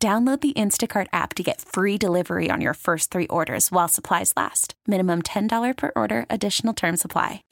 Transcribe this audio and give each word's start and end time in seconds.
Download 0.00 0.40
the 0.40 0.52
Instacart 0.52 1.08
app 1.12 1.34
to 1.34 1.42
get 1.42 1.60
free 1.60 1.98
delivery 1.98 2.50
on 2.50 2.60
your 2.60 2.74
first 2.74 3.10
three 3.10 3.26
orders 3.26 3.72
while 3.72 3.88
supplies 3.88 4.32
last. 4.36 4.74
Minimum 4.86 5.22
$10 5.22 5.76
per 5.76 5.90
order, 5.96 6.24
additional 6.30 6.72
term 6.72 6.96
supply. 6.96 7.42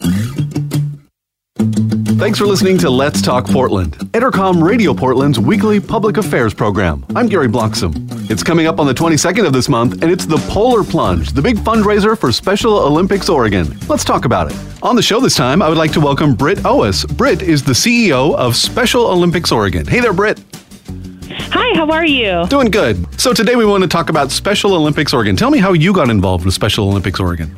Thanks 2.16 2.38
for 2.38 2.46
listening 2.46 2.78
to 2.78 2.88
Let's 2.88 3.20
Talk 3.20 3.46
Portland, 3.46 3.94
Entercom 4.12 4.62
Radio 4.62 4.94
Portland's 4.94 5.40
weekly 5.40 5.80
public 5.80 6.18
affairs 6.18 6.54
program. 6.54 7.04
I'm 7.16 7.26
Gary 7.26 7.48
Bloxam. 7.48 8.30
It's 8.30 8.44
coming 8.44 8.66
up 8.66 8.78
on 8.78 8.86
the 8.86 8.94
22nd 8.94 9.44
of 9.44 9.52
this 9.52 9.68
month, 9.68 10.02
and 10.02 10.10
it's 10.10 10.24
the 10.24 10.38
Polar 10.48 10.84
Plunge, 10.84 11.32
the 11.32 11.42
big 11.42 11.56
fundraiser 11.56 12.16
for 12.16 12.30
Special 12.30 12.78
Olympics 12.78 13.28
Oregon. 13.28 13.76
Let's 13.88 14.04
talk 14.04 14.24
about 14.24 14.52
it. 14.52 14.58
On 14.82 14.94
the 14.94 15.02
show 15.02 15.20
this 15.20 15.34
time, 15.34 15.60
I 15.60 15.68
would 15.68 15.78
like 15.78 15.92
to 15.92 16.00
welcome 16.00 16.34
Britt 16.34 16.58
Oase. 16.58 17.06
Britt 17.16 17.42
is 17.42 17.64
the 17.64 17.72
CEO 17.72 18.36
of 18.36 18.54
Special 18.54 19.06
Olympics 19.06 19.50
Oregon. 19.50 19.84
Hey 19.86 20.00
there, 20.00 20.12
Britt. 20.12 20.45
Hi, 21.52 21.76
how 21.76 21.90
are 21.90 22.04
you? 22.04 22.46
Doing 22.48 22.70
good. 22.70 23.20
So 23.20 23.32
today 23.32 23.56
we 23.56 23.64
want 23.64 23.82
to 23.82 23.88
talk 23.88 24.10
about 24.10 24.30
Special 24.30 24.74
Olympics 24.74 25.14
Oregon. 25.14 25.36
Tell 25.36 25.50
me 25.50 25.58
how 25.58 25.72
you 25.72 25.92
got 25.92 26.10
involved 26.10 26.44
with 26.44 26.54
Special 26.54 26.88
Olympics 26.88 27.20
Oregon. 27.20 27.54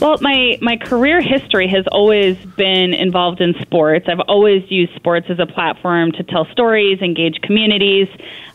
Well, 0.00 0.18
my, 0.20 0.58
my 0.60 0.76
career 0.76 1.20
history 1.20 1.68
has 1.68 1.86
always 1.92 2.36
been 2.56 2.92
involved 2.92 3.40
in 3.40 3.54
sports. 3.62 4.06
I've 4.08 4.20
always 4.20 4.68
used 4.70 4.94
sports 4.94 5.26
as 5.30 5.38
a 5.38 5.46
platform 5.46 6.12
to 6.12 6.22
tell 6.22 6.46
stories, 6.46 7.00
engage 7.00 7.40
communities, 7.42 8.08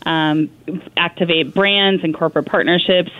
um, 0.06 0.50
activate 0.96 1.54
brands 1.54 2.04
and 2.04 2.14
corporate 2.14 2.46
partnerships. 2.46 3.10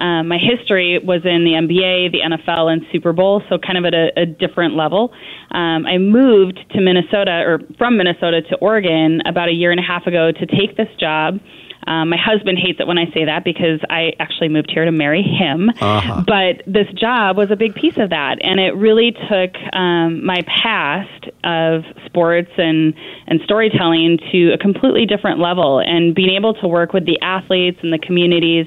Um, 0.00 0.28
my 0.28 0.38
history 0.38 0.98
was 0.98 1.20
in 1.24 1.44
the 1.44 1.52
NBA, 1.52 2.12
the 2.12 2.20
NFL, 2.20 2.72
and 2.72 2.82
Super 2.92 3.12
Bowl, 3.12 3.42
so 3.48 3.58
kind 3.58 3.78
of 3.78 3.84
at 3.84 3.94
a, 3.94 4.10
a 4.16 4.26
different 4.26 4.74
level. 4.74 5.12
Um, 5.50 5.86
I 5.86 5.98
moved 5.98 6.58
to 6.72 6.80
Minnesota, 6.80 7.42
or 7.46 7.60
from 7.78 7.96
Minnesota 7.96 8.42
to 8.42 8.56
Oregon, 8.56 9.20
about 9.26 9.48
a 9.48 9.52
year 9.52 9.70
and 9.70 9.78
a 9.78 9.82
half 9.82 10.06
ago 10.06 10.32
to 10.32 10.46
take 10.46 10.76
this 10.76 10.88
job. 10.98 11.38
Um, 11.86 12.10
my 12.10 12.16
husband 12.16 12.58
hates 12.58 12.80
it 12.80 12.86
when 12.86 12.98
I 12.98 13.06
say 13.12 13.24
that 13.24 13.44
because 13.44 13.80
I 13.90 14.12
actually 14.20 14.48
moved 14.48 14.70
here 14.70 14.84
to 14.84 14.92
marry 14.92 15.22
him. 15.22 15.70
Uh-huh. 15.80 16.24
But 16.26 16.62
this 16.66 16.86
job 16.94 17.36
was 17.36 17.50
a 17.50 17.56
big 17.56 17.74
piece 17.74 17.96
of 17.96 18.10
that, 18.10 18.38
and 18.42 18.60
it 18.60 18.74
really 18.76 19.12
took 19.12 19.56
um, 19.72 20.24
my 20.24 20.42
past 20.42 21.28
of 21.44 21.82
sports 22.06 22.50
and 22.56 22.94
and 23.26 23.40
storytelling 23.44 24.18
to 24.30 24.52
a 24.52 24.58
completely 24.58 25.06
different 25.06 25.40
level. 25.40 25.80
And 25.80 26.14
being 26.14 26.30
able 26.30 26.54
to 26.54 26.68
work 26.68 26.92
with 26.92 27.06
the 27.06 27.20
athletes 27.20 27.78
and 27.82 27.92
the 27.92 27.98
communities 27.98 28.66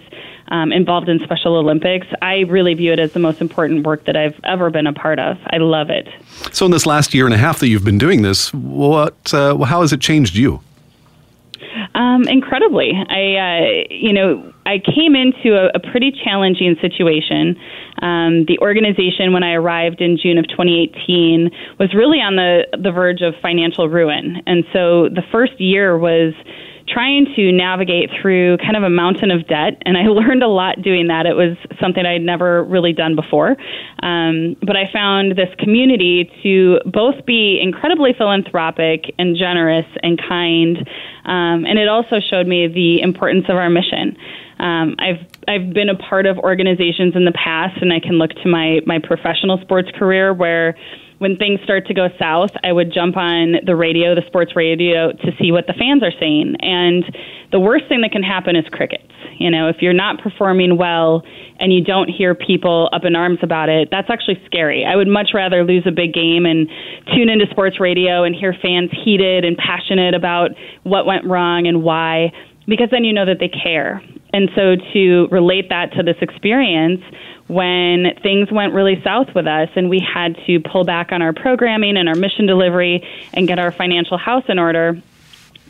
um, 0.49 0.71
involved 0.71 1.09
in 1.09 1.19
Special 1.23 1.55
Olympics, 1.55 2.07
I 2.21 2.39
really 2.41 2.73
view 2.73 2.93
it 2.93 2.99
as 2.99 3.13
the 3.13 3.19
most 3.19 3.41
important 3.41 3.85
work 3.85 4.05
that 4.05 4.15
I've 4.15 4.39
ever 4.43 4.69
been 4.69 4.87
a 4.87 4.93
part 4.93 5.19
of. 5.19 5.37
I 5.51 5.57
love 5.57 5.89
it. 5.89 6.07
So, 6.51 6.65
in 6.65 6.71
this 6.71 6.85
last 6.85 7.13
year 7.13 7.25
and 7.25 7.33
a 7.33 7.37
half 7.37 7.59
that 7.59 7.67
you've 7.67 7.85
been 7.85 7.97
doing 7.97 8.21
this, 8.21 8.53
what 8.53 9.33
uh, 9.33 9.57
how 9.59 9.81
has 9.81 9.93
it 9.93 10.01
changed 10.01 10.35
you? 10.35 10.61
Um, 11.93 12.23
incredibly, 12.27 12.91
I 12.93 13.35
uh, 13.35 13.83
you 13.89 14.13
know 14.13 14.53
I 14.65 14.79
came 14.79 15.15
into 15.15 15.55
a, 15.55 15.71
a 15.75 15.79
pretty 15.79 16.11
challenging 16.11 16.75
situation. 16.81 17.55
Um, 18.01 18.45
the 18.45 18.59
organization, 18.61 19.33
when 19.33 19.43
I 19.43 19.53
arrived 19.53 20.01
in 20.01 20.17
June 20.17 20.37
of 20.37 20.47
2018, 20.49 21.51
was 21.79 21.93
really 21.93 22.19
on 22.19 22.35
the 22.35 22.67
the 22.81 22.91
verge 22.91 23.21
of 23.21 23.33
financial 23.41 23.89
ruin, 23.89 24.41
and 24.47 24.63
so 24.73 25.09
the 25.09 25.23
first 25.31 25.59
year 25.59 25.97
was 25.97 26.33
trying 26.87 27.25
to 27.35 27.51
navigate 27.51 28.09
through 28.21 28.57
kind 28.57 28.75
of 28.75 28.83
a 28.83 28.89
mountain 28.89 29.31
of 29.31 29.47
debt, 29.47 29.81
and 29.85 29.97
I 29.97 30.01
learned 30.07 30.43
a 30.43 30.47
lot 30.47 30.81
doing 30.81 31.07
that. 31.07 31.25
It 31.25 31.35
was 31.35 31.57
something 31.79 32.05
I'd 32.05 32.21
never 32.21 32.63
really 32.63 32.93
done 32.93 33.15
before. 33.15 33.55
Um, 34.03 34.55
but 34.61 34.75
I 34.75 34.91
found 34.91 35.31
this 35.31 35.49
community 35.59 36.29
to 36.43 36.79
both 36.85 37.25
be 37.25 37.59
incredibly 37.61 38.13
philanthropic 38.13 39.13
and 39.17 39.35
generous 39.35 39.85
and 40.03 40.19
kind, 40.21 40.77
um, 41.25 41.65
and 41.65 41.79
it 41.79 41.87
also 41.87 42.19
showed 42.19 42.47
me 42.47 42.67
the 42.67 43.01
importance 43.01 43.45
of 43.49 43.55
our 43.55 43.69
mission. 43.69 44.17
Um, 44.59 44.95
I've 44.99 45.19
I've 45.47 45.73
been 45.73 45.89
a 45.89 45.97
part 45.97 46.25
of 46.25 46.37
organizations 46.37 47.15
in 47.15 47.25
the 47.25 47.33
past, 47.33 47.81
and 47.81 47.91
I 47.91 47.99
can 47.99 48.17
look 48.17 48.31
to 48.43 48.47
my 48.47 48.79
my 48.85 48.99
professional 48.99 49.59
sports 49.61 49.89
career 49.97 50.33
where 50.33 50.75
when 51.19 51.37
things 51.37 51.59
start 51.63 51.87
to 51.87 51.93
go 51.93 52.07
south, 52.19 52.51
I 52.63 52.71
would 52.71 52.91
jump 52.93 53.15
on 53.15 53.55
the 53.65 53.75
radio, 53.75 54.15
the 54.15 54.23
sports 54.27 54.55
radio, 54.55 55.11
to 55.11 55.31
see 55.39 55.51
what 55.51 55.67
the 55.67 55.73
fans 55.73 56.03
are 56.03 56.11
saying. 56.19 56.55
And 56.59 57.03
the 57.51 57.59
worst 57.59 57.85
thing 57.87 58.01
that 58.01 58.11
can 58.11 58.23
happen 58.23 58.55
is 58.55 58.65
crickets. 58.71 59.03
You 59.39 59.49
know, 59.49 59.67
if 59.67 59.77
you're 59.81 59.93
not 59.93 60.21
performing 60.21 60.77
well 60.77 61.23
and 61.59 61.73
you 61.73 61.83
don't 61.83 62.09
hear 62.09 62.35
people 62.35 62.89
up 62.93 63.03
in 63.05 63.15
arms 63.15 63.39
about 63.41 63.69
it, 63.69 63.89
that's 63.91 64.09
actually 64.09 64.41
scary. 64.45 64.85
I 64.85 64.95
would 64.95 65.07
much 65.07 65.29
rather 65.33 65.63
lose 65.63 65.83
a 65.85 65.91
big 65.91 66.13
game 66.13 66.45
and 66.45 66.69
tune 67.13 67.29
into 67.29 67.45
sports 67.49 67.79
radio 67.79 68.23
and 68.23 68.35
hear 68.35 68.53
fans 68.61 68.91
heated 69.03 69.45
and 69.45 69.57
passionate 69.57 70.13
about 70.13 70.51
what 70.83 71.05
went 71.05 71.25
wrong 71.25 71.67
and 71.67 71.83
why, 71.83 72.31
because 72.67 72.89
then 72.91 73.03
you 73.03 73.13
know 73.13 73.25
that 73.25 73.39
they 73.39 73.49
care. 73.49 74.01
And 74.33 74.49
so 74.55 74.75
to 74.93 75.27
relate 75.31 75.69
that 75.69 75.93
to 75.93 76.03
this 76.03 76.17
experience, 76.21 77.01
when 77.47 78.15
things 78.23 78.51
went 78.51 78.73
really 78.73 79.01
south 79.03 79.27
with 79.35 79.45
us 79.45 79.69
and 79.75 79.89
we 79.89 79.99
had 79.99 80.35
to 80.47 80.59
pull 80.59 80.83
back 80.83 81.11
on 81.11 81.21
our 81.21 81.33
programming 81.33 81.95
and 81.97 82.09
our 82.09 82.15
mission 82.15 82.45
delivery 82.45 83.07
and 83.33 83.47
get 83.47 83.59
our 83.59 83.71
financial 83.71 84.17
house 84.17 84.43
in 84.47 84.57
order, 84.57 84.99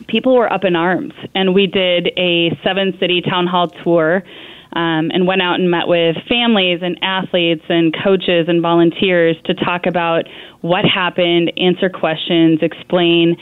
people 0.08 0.34
were 0.34 0.50
up 0.50 0.64
in 0.64 0.74
arms. 0.74 1.12
And 1.34 1.54
we 1.54 1.66
did 1.66 2.08
a 2.16 2.58
seven 2.64 2.96
city 2.98 3.20
town 3.20 3.46
hall 3.46 3.68
tour. 3.68 4.22
Um, 4.72 5.10
and 5.14 5.26
went 5.26 5.40
out 5.40 5.58
and 5.58 5.70
met 5.70 5.88
with 5.88 6.16
families 6.28 6.80
and 6.82 6.98
athletes 7.00 7.64
and 7.70 7.96
coaches 8.04 8.46
and 8.46 8.60
volunteers 8.60 9.34
to 9.46 9.54
talk 9.54 9.86
about 9.86 10.24
what 10.60 10.84
happened, 10.84 11.50
answer 11.56 11.88
questions, 11.88 12.58
explain. 12.60 13.38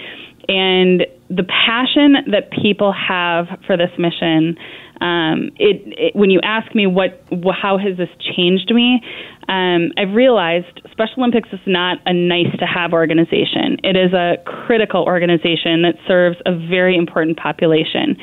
And 0.49 1.05
the 1.31 1.43
passion 1.43 2.31
that 2.31 2.53
people 2.53 2.93
have 2.93 3.49
for 3.67 3.77
this 3.77 3.91
mission 3.99 4.56
um, 5.04 5.50
it, 5.56 5.84
it, 5.98 6.16
when 6.16 6.31
you 6.31 6.41
ask 6.42 6.75
me 6.75 6.87
what 6.87 7.22
how 7.53 7.76
has 7.76 7.98
this 7.98 8.09
changed 8.34 8.72
me, 8.72 9.03
um, 9.48 9.92
I've 9.98 10.15
realized 10.15 10.81
Special 10.91 11.19
Olympics 11.19 11.50
is 11.53 11.60
not 11.66 11.98
a 12.06 12.15
nice 12.15 12.50
to 12.59 12.65
have 12.65 12.94
organization. 12.94 13.76
It 13.84 13.97
is 13.97 14.14
a 14.14 14.37
critical 14.47 15.04
organization 15.04 15.82
that 15.82 15.97
serves 16.09 16.38
a 16.47 16.56
very 16.56 16.97
important 16.97 17.37
population, 17.37 18.16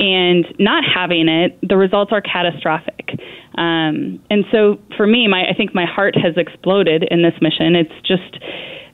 and 0.00 0.44
not 0.58 0.82
having 0.82 1.28
it, 1.28 1.56
the 1.62 1.76
results 1.76 2.10
are 2.10 2.20
catastrophic. 2.20 3.10
Um, 3.56 4.18
and 4.28 4.44
so, 4.50 4.80
for 4.96 5.06
me, 5.06 5.28
my 5.28 5.46
I 5.48 5.54
think 5.54 5.72
my 5.72 5.86
heart 5.86 6.16
has 6.16 6.34
exploded 6.36 7.04
in 7.08 7.22
this 7.22 7.34
mission. 7.40 7.76
It's 7.76 7.94
just 8.02 8.42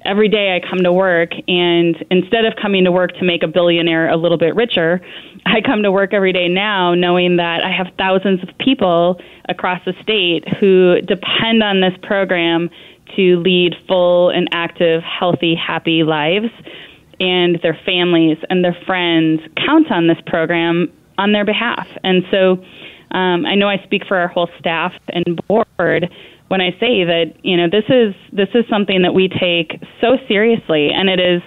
every 0.05 0.29
day 0.29 0.57
I 0.57 0.69
come 0.69 0.83
to 0.85 0.93
work, 0.93 1.31
and 1.49 1.97
instead 2.11 2.45
of 2.45 2.55
coming 2.61 2.85
to 2.85 2.93
work 2.93 3.13
to 3.19 3.25
make 3.25 3.43
a 3.43 3.49
billionaire 3.49 4.09
a 4.09 4.17
little 4.17 4.39
bit 4.39 4.55
richer, 4.55 5.01
I 5.47 5.61
come 5.61 5.83
to 5.83 5.93
work 5.93 6.13
every 6.13 6.33
day 6.33 6.49
now 6.49 6.95
knowing 6.95 7.37
that 7.37 7.63
I 7.63 7.71
have 7.71 7.89
thousands 7.97 8.43
of 8.43 8.49
people 8.59 9.21
across 9.49 9.81
the 9.85 9.95
state 10.03 10.47
who 10.59 11.01
depend 11.03 11.63
on 11.63 11.81
this 11.81 11.95
program 12.03 12.71
to 13.17 13.41
lead 13.41 13.75
full 13.89 14.31
and 14.31 14.49
active, 14.53 15.03
healthy, 15.03 15.55
happy 15.55 16.03
lives. 16.03 16.51
And 17.19 17.59
their 17.63 17.79
families 17.85 18.39
and 18.49 18.65
their 18.65 18.77
friends 18.87 19.43
count 19.67 19.91
on 19.91 20.07
this 20.07 20.17
program 20.27 20.91
on 21.19 21.33
their 21.33 21.45
behalf. 21.45 21.87
And 22.03 22.25
so 22.31 22.53
um, 23.15 23.45
I 23.45 23.57
know 23.57 23.69
I 23.69 23.83
speak 23.85 24.07
for 24.07 24.17
our 24.17 24.29
whole 24.29 24.49
staff 24.59 24.93
and 25.09 25.39
board 25.47 26.11
when 26.51 26.61
I 26.61 26.73
say 26.81 27.05
that 27.05 27.35
you 27.45 27.57
know 27.57 27.69
this 27.71 27.85
is 27.89 28.13
this 28.33 28.49
is 28.55 28.65
something 28.69 29.03
that 29.03 29.15
we 29.15 29.29
take 29.29 29.81
so 30.01 30.19
seriously, 30.27 30.91
and 30.91 31.09
it 31.09 31.21
is 31.21 31.43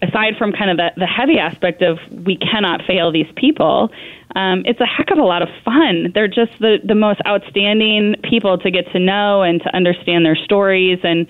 aside 0.00 0.38
from 0.38 0.52
kind 0.52 0.70
of 0.70 0.78
the, 0.78 0.88
the 0.96 1.06
heavy 1.06 1.38
aspect 1.38 1.82
of 1.82 1.98
we 2.24 2.38
cannot 2.38 2.80
fail 2.86 3.12
these 3.12 3.28
people. 3.36 3.90
Um, 4.34 4.62
it's 4.64 4.80
a 4.80 4.86
heck 4.86 5.10
of 5.10 5.18
a 5.18 5.22
lot 5.22 5.42
of 5.42 5.48
fun. 5.66 6.12
They're 6.14 6.28
just 6.28 6.52
the 6.60 6.78
the 6.82 6.94
most 6.94 7.20
outstanding 7.26 8.16
people 8.24 8.56
to 8.56 8.70
get 8.70 8.90
to 8.92 8.98
know 8.98 9.42
and 9.42 9.60
to 9.60 9.76
understand 9.76 10.24
their 10.24 10.36
stories, 10.36 10.98
and 11.02 11.26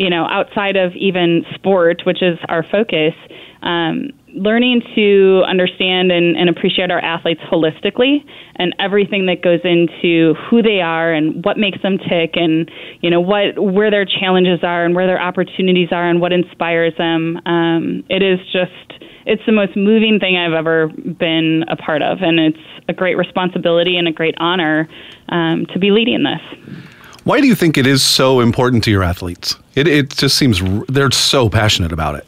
you 0.00 0.08
know 0.08 0.26
outside 0.30 0.76
of 0.76 0.96
even 0.96 1.44
sport, 1.54 2.02
which 2.04 2.22
is 2.22 2.38
our 2.48 2.64
focus. 2.64 3.14
Um, 3.62 4.08
learning 4.32 4.80
to 4.94 5.42
understand 5.46 6.10
and, 6.10 6.34
and, 6.36 6.48
appreciate 6.48 6.90
our 6.90 7.00
athletes 7.00 7.40
holistically 7.52 8.24
and 8.56 8.74
everything 8.78 9.26
that 9.26 9.42
goes 9.42 9.60
into 9.64 10.34
who 10.48 10.62
they 10.62 10.80
are 10.80 11.12
and 11.12 11.44
what 11.44 11.58
makes 11.58 11.82
them 11.82 11.98
tick 11.98 12.30
and 12.36 12.70
you 13.00 13.10
know 13.10 13.20
what 13.20 13.58
where 13.58 13.90
their 13.90 14.06
challenges 14.06 14.60
are 14.62 14.84
and 14.84 14.94
where 14.94 15.06
their 15.06 15.20
opportunities 15.20 15.88
are 15.90 16.08
and 16.08 16.20
what 16.20 16.32
inspires 16.32 16.94
them 16.96 17.38
um, 17.44 18.04
it 18.08 18.22
is 18.22 18.38
just 18.52 19.02
it's 19.26 19.42
the 19.46 19.52
most 19.52 19.76
moving 19.76 20.18
thing 20.20 20.36
I've 20.38 20.54
ever 20.54 20.88
been 20.88 21.64
a 21.68 21.76
part 21.76 22.00
of 22.00 22.18
and 22.22 22.38
it's 22.38 22.64
a 22.88 22.94
great 22.94 23.16
responsibility 23.16 23.96
and 23.96 24.08
a 24.08 24.12
great 24.12 24.36
honor 24.38 24.88
um, 25.28 25.66
to 25.74 25.78
be 25.78 25.90
leading 25.90 26.22
this 26.22 26.88
why 27.30 27.40
do 27.40 27.46
you 27.46 27.54
think 27.54 27.78
it 27.78 27.86
is 27.86 28.02
so 28.02 28.40
important 28.40 28.82
to 28.82 28.90
your 28.90 29.04
athletes 29.04 29.56
it, 29.76 29.86
it 29.86 30.10
just 30.10 30.36
seems 30.36 30.60
they're 30.88 31.12
so 31.12 31.48
passionate 31.48 31.92
about 31.92 32.16
it 32.16 32.26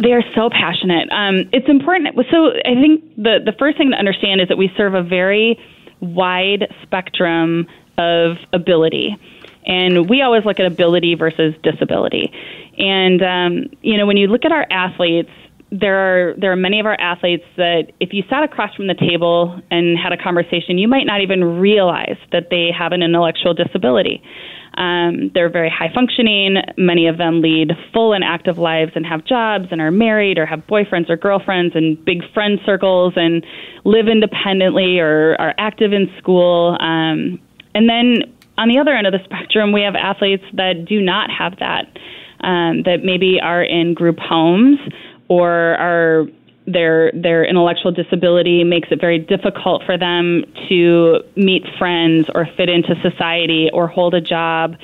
they 0.00 0.12
are 0.12 0.22
so 0.34 0.48
passionate. 0.48 1.10
Um, 1.10 1.48
it's 1.52 1.68
important. 1.68 2.14
So 2.30 2.52
I 2.64 2.74
think 2.74 3.02
the 3.16 3.40
the 3.44 3.52
first 3.58 3.78
thing 3.78 3.90
to 3.90 3.96
understand 3.96 4.40
is 4.40 4.48
that 4.48 4.56
we 4.56 4.72
serve 4.76 4.94
a 4.94 5.02
very 5.02 5.58
wide 6.00 6.72
spectrum 6.82 7.66
of 7.96 8.36
ability, 8.52 9.16
and 9.66 10.08
we 10.08 10.22
always 10.22 10.44
look 10.44 10.60
at 10.60 10.66
ability 10.66 11.16
versus 11.16 11.54
disability. 11.64 12.32
And 12.78 13.22
um, 13.22 13.70
you 13.82 13.96
know, 13.96 14.06
when 14.06 14.16
you 14.16 14.28
look 14.28 14.44
at 14.44 14.52
our 14.52 14.66
athletes, 14.70 15.30
there 15.70 15.96
are 15.96 16.34
there 16.38 16.50
are 16.50 16.56
many 16.56 16.80
of 16.80 16.86
our 16.86 16.98
athletes 16.98 17.44
that 17.56 17.92
if 18.00 18.12
you 18.12 18.22
sat 18.30 18.42
across 18.42 18.74
from 18.74 18.86
the 18.86 18.94
table 18.94 19.60
and 19.70 19.98
had 19.98 20.12
a 20.12 20.16
conversation, 20.16 20.78
you 20.78 20.88
might 20.88 21.04
not 21.04 21.20
even 21.20 21.60
realize 21.60 22.16
that 22.32 22.48
they 22.50 22.70
have 22.76 22.92
an 22.92 23.02
intellectual 23.02 23.52
disability. 23.52 24.22
Um, 24.78 25.30
they're 25.34 25.50
very 25.50 25.68
high 25.68 25.92
functioning. 25.92 26.56
Many 26.76 27.08
of 27.08 27.18
them 27.18 27.42
lead 27.42 27.72
full 27.92 28.12
and 28.12 28.22
active 28.22 28.58
lives 28.58 28.92
and 28.94 29.04
have 29.04 29.24
jobs 29.24 29.66
and 29.70 29.80
are 29.80 29.90
married 29.90 30.38
or 30.38 30.46
have 30.46 30.60
boyfriends 30.60 31.10
or 31.10 31.16
girlfriends 31.16 31.74
and 31.74 32.02
big 32.04 32.22
friend 32.32 32.60
circles 32.64 33.14
and 33.16 33.44
live 33.84 34.06
independently 34.06 35.00
or 35.00 35.34
are 35.40 35.54
active 35.58 35.92
in 35.92 36.08
school. 36.18 36.76
Um, 36.80 37.40
and 37.74 37.90
then 37.90 38.32
on 38.56 38.68
the 38.68 38.78
other 38.78 38.94
end 38.94 39.06
of 39.06 39.12
the 39.12 39.18
spectrum, 39.24 39.72
we 39.72 39.82
have 39.82 39.96
athletes 39.96 40.44
that 40.54 40.84
do 40.88 41.02
not 41.02 41.28
have 41.30 41.58
that, 41.58 41.86
um, 42.40 42.84
that 42.84 42.98
maybe 43.02 43.40
are 43.42 43.62
in 43.62 43.94
group 43.94 44.18
homes 44.18 44.78
or 45.28 45.50
are 45.76 46.26
their 46.66 47.10
their 47.12 47.44
intellectual 47.44 47.92
disability 47.92 48.62
makes 48.62 48.88
it 48.90 49.00
very 49.00 49.18
difficult 49.18 49.82
for 49.86 49.96
them 49.96 50.44
to 50.68 51.20
meet 51.36 51.64
friends 51.78 52.26
or 52.34 52.46
fit 52.56 52.68
into 52.68 52.94
society 53.02 53.70
or 53.72 53.88
hold 53.88 54.14
a 54.14 54.20
job. 54.20 54.76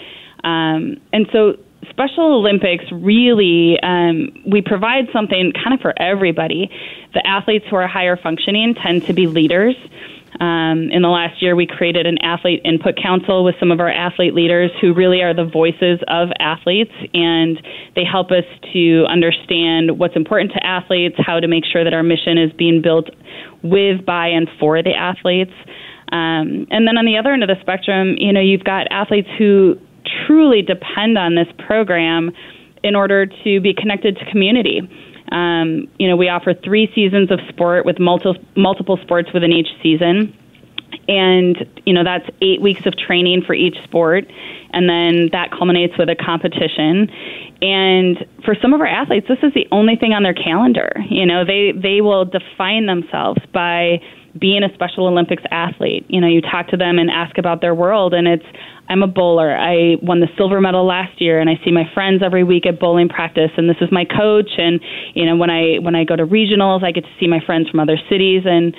Um, 0.42 0.96
and 1.12 1.26
so 1.32 1.58
Special 1.90 2.34
Olympics 2.34 2.84
really, 2.90 3.78
um, 3.82 4.32
we 4.46 4.62
provide 4.62 5.06
something 5.12 5.52
kind 5.52 5.74
of 5.74 5.80
for 5.80 5.92
everybody. 6.00 6.70
The 7.12 7.26
athletes 7.26 7.66
who 7.68 7.76
are 7.76 7.86
higher 7.86 8.16
functioning 8.16 8.74
tend 8.74 9.06
to 9.06 9.12
be 9.12 9.26
leaders. 9.26 9.76
Um, 10.40 10.90
in 10.90 11.02
the 11.02 11.08
last 11.08 11.40
year, 11.40 11.54
we 11.54 11.66
created 11.66 12.06
an 12.06 12.18
athlete 12.22 12.60
input 12.64 12.96
council 13.00 13.44
with 13.44 13.54
some 13.60 13.70
of 13.70 13.78
our 13.78 13.90
athlete 13.90 14.34
leaders 14.34 14.70
who 14.80 14.92
really 14.92 15.22
are 15.22 15.32
the 15.32 15.44
voices 15.44 16.00
of 16.08 16.28
athletes, 16.40 16.92
and 17.12 17.60
they 17.94 18.04
help 18.04 18.30
us 18.30 18.44
to 18.72 19.04
understand 19.08 19.98
what's 19.98 20.16
important 20.16 20.52
to 20.52 20.66
athletes, 20.66 21.14
how 21.18 21.38
to 21.38 21.46
make 21.46 21.64
sure 21.64 21.84
that 21.84 21.94
our 21.94 22.02
mission 22.02 22.36
is 22.36 22.50
being 22.58 22.82
built 22.82 23.10
with, 23.62 24.04
by, 24.04 24.26
and 24.26 24.48
for 24.58 24.82
the 24.82 24.92
athletes. 24.92 25.52
Um, 26.10 26.66
and 26.70 26.86
then 26.86 26.98
on 26.98 27.06
the 27.06 27.16
other 27.16 27.32
end 27.32 27.42
of 27.42 27.48
the 27.48 27.60
spectrum, 27.60 28.16
you 28.18 28.32
know, 28.32 28.40
you've 28.40 28.64
got 28.64 28.86
athletes 28.90 29.28
who 29.38 29.76
truly 30.26 30.62
depend 30.62 31.16
on 31.16 31.34
this 31.34 31.48
program 31.66 32.32
in 32.82 32.94
order 32.94 33.26
to 33.26 33.60
be 33.60 33.72
connected 33.72 34.16
to 34.18 34.30
community. 34.30 34.82
Um, 35.34 35.88
you 35.98 36.08
know, 36.08 36.16
we 36.16 36.28
offer 36.28 36.54
three 36.54 36.90
seasons 36.94 37.30
of 37.32 37.40
sport 37.48 37.84
with 37.84 37.98
multiple 37.98 38.36
multiple 38.56 38.96
sports 39.02 39.30
within 39.34 39.52
each 39.52 39.68
season. 39.82 40.38
And, 41.08 41.66
you 41.84 41.92
know, 41.92 42.04
that's 42.04 42.28
eight 42.40 42.62
weeks 42.62 42.86
of 42.86 42.96
training 42.96 43.42
for 43.42 43.52
each 43.52 43.76
sport. 43.82 44.30
And 44.72 44.88
then 44.88 45.28
that 45.32 45.50
culminates 45.50 45.98
with 45.98 46.08
a 46.08 46.14
competition. 46.14 47.10
And 47.60 48.24
for 48.44 48.54
some 48.62 48.72
of 48.72 48.80
our 48.80 48.86
athletes, 48.86 49.26
this 49.28 49.38
is 49.42 49.52
the 49.54 49.66
only 49.72 49.96
thing 49.96 50.12
on 50.12 50.22
their 50.22 50.34
calendar. 50.34 50.92
You 51.10 51.26
know, 51.26 51.44
they, 51.44 51.72
they 51.72 52.00
will 52.00 52.24
define 52.24 52.86
themselves 52.86 53.40
by 53.52 54.00
being 54.38 54.62
a 54.64 54.72
Special 54.74 55.06
Olympics 55.06 55.42
athlete. 55.50 56.06
You 56.08 56.20
know, 56.20 56.26
you 56.26 56.40
talk 56.40 56.68
to 56.68 56.76
them 56.76 56.98
and 56.98 57.10
ask 57.10 57.38
about 57.38 57.60
their 57.60 57.74
world, 57.74 58.14
and 58.14 58.26
it's 58.26 58.44
I'm 58.88 59.02
a 59.02 59.06
bowler. 59.06 59.56
I 59.56 59.96
won 60.02 60.20
the 60.20 60.28
silver 60.36 60.60
medal 60.60 60.86
last 60.86 61.20
year, 61.20 61.40
and 61.40 61.48
I 61.48 61.54
see 61.64 61.70
my 61.70 61.84
friends 61.94 62.22
every 62.24 62.44
week 62.44 62.66
at 62.66 62.78
bowling 62.78 63.08
practice. 63.08 63.50
And 63.56 63.68
this 63.68 63.78
is 63.80 63.88
my 63.90 64.04
coach. 64.04 64.50
And 64.58 64.80
you 65.14 65.24
know, 65.24 65.36
when 65.36 65.50
I 65.50 65.76
when 65.80 65.94
I 65.94 66.04
go 66.04 66.16
to 66.16 66.26
regionals, 66.26 66.84
I 66.84 66.92
get 66.92 67.04
to 67.04 67.10
see 67.20 67.26
my 67.26 67.40
friends 67.44 67.70
from 67.70 67.80
other 67.80 67.98
cities. 68.10 68.42
And 68.44 68.76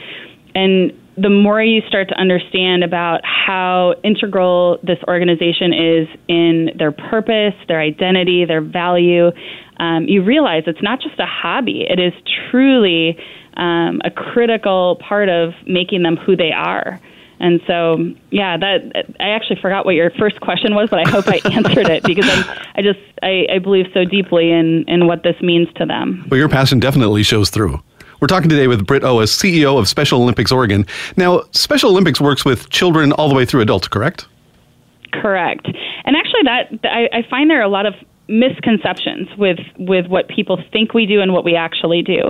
and 0.54 0.94
the 1.18 1.30
more 1.30 1.64
you 1.64 1.82
start 1.88 2.10
to 2.10 2.16
understand 2.20 2.84
about 2.84 3.22
how 3.24 3.96
integral 4.04 4.80
this 4.84 5.00
organization 5.08 5.74
is 5.74 6.08
in 6.28 6.70
their 6.78 6.92
purpose, 6.92 7.54
their 7.68 7.80
identity, 7.80 8.44
their 8.46 8.62
value, 8.62 9.32
um, 9.78 10.06
you 10.08 10.24
realize 10.24 10.64
it's 10.68 10.84
not 10.84 11.00
just 11.02 11.20
a 11.20 11.26
hobby. 11.26 11.86
It 11.88 12.00
is 12.00 12.14
truly 12.52 13.18
um, 13.58 14.02
a 14.04 14.12
critical 14.12 14.98
part 14.98 15.30
of 15.30 15.54
making 15.66 16.04
them 16.04 16.18
who 16.18 16.36
they 16.36 16.52
are. 16.52 17.00
And 17.40 17.60
so, 17.68 17.98
yeah, 18.32 18.58
that 18.58 19.06
I 19.20 19.30
actually 19.30 19.60
forgot 19.62 19.86
what 19.86 19.96
your 19.96 20.10
first 20.12 20.40
question 20.40 20.74
was, 20.74 20.90
but 20.90 21.06
I 21.06 21.10
hope 21.10 21.28
I 21.28 21.42
answered 21.52 21.90
it 21.90 22.04
because 22.04 22.28
I'm, 22.30 22.58
I 22.76 22.82
just 22.82 23.00
I, 23.22 23.46
I 23.52 23.60
believe 23.60 23.88
so 23.94 24.06
deeply 24.06 24.52
in 24.52 24.86
in 24.88 25.08
what 25.08 25.24
this 25.24 25.40
means 25.42 25.68
to 25.76 25.86
them. 25.86 26.26
Well, 26.30 26.38
your 26.38 26.50
passion 26.50 26.80
definitely 26.80 27.24
shows 27.24 27.50
through. 27.50 27.82
We're 28.22 28.28
talking 28.28 28.50
today 28.50 28.68
with 28.68 28.88
Britt 28.88 29.04
Oase, 29.04 29.36
CEO 29.38 29.78
of 29.78 29.90
Special 29.90 30.22
Olympics 30.22 30.52
Oregon. 30.52 30.86
Now, 31.18 31.44
Special 31.52 31.90
Olympics 31.90 32.22
works 32.22 32.46
with 32.46 32.70
children 32.70 33.12
all 33.12 33.28
the 33.28 33.36
way 33.36 33.46
through 33.46 33.62
adults, 33.62 33.90
correct? 33.90 34.28
Correct. 35.12 35.68
And 36.06 36.16
actually, 36.16 36.44
that 36.44 36.80
I, 36.84 37.10
I 37.12 37.28
find 37.30 37.50
there 37.50 37.60
are 37.60 37.64
a 37.64 37.68
lot 37.68 37.86
of 37.86 37.94
misconceptions 38.28 39.28
with 39.38 39.60
with 39.78 40.08
what 40.08 40.28
people 40.28 40.58
think 40.72 40.94
we 40.94 41.06
do 41.06 41.22
and 41.22 41.34
what 41.34 41.44
we 41.44 41.56
actually 41.56 42.02
do. 42.02 42.22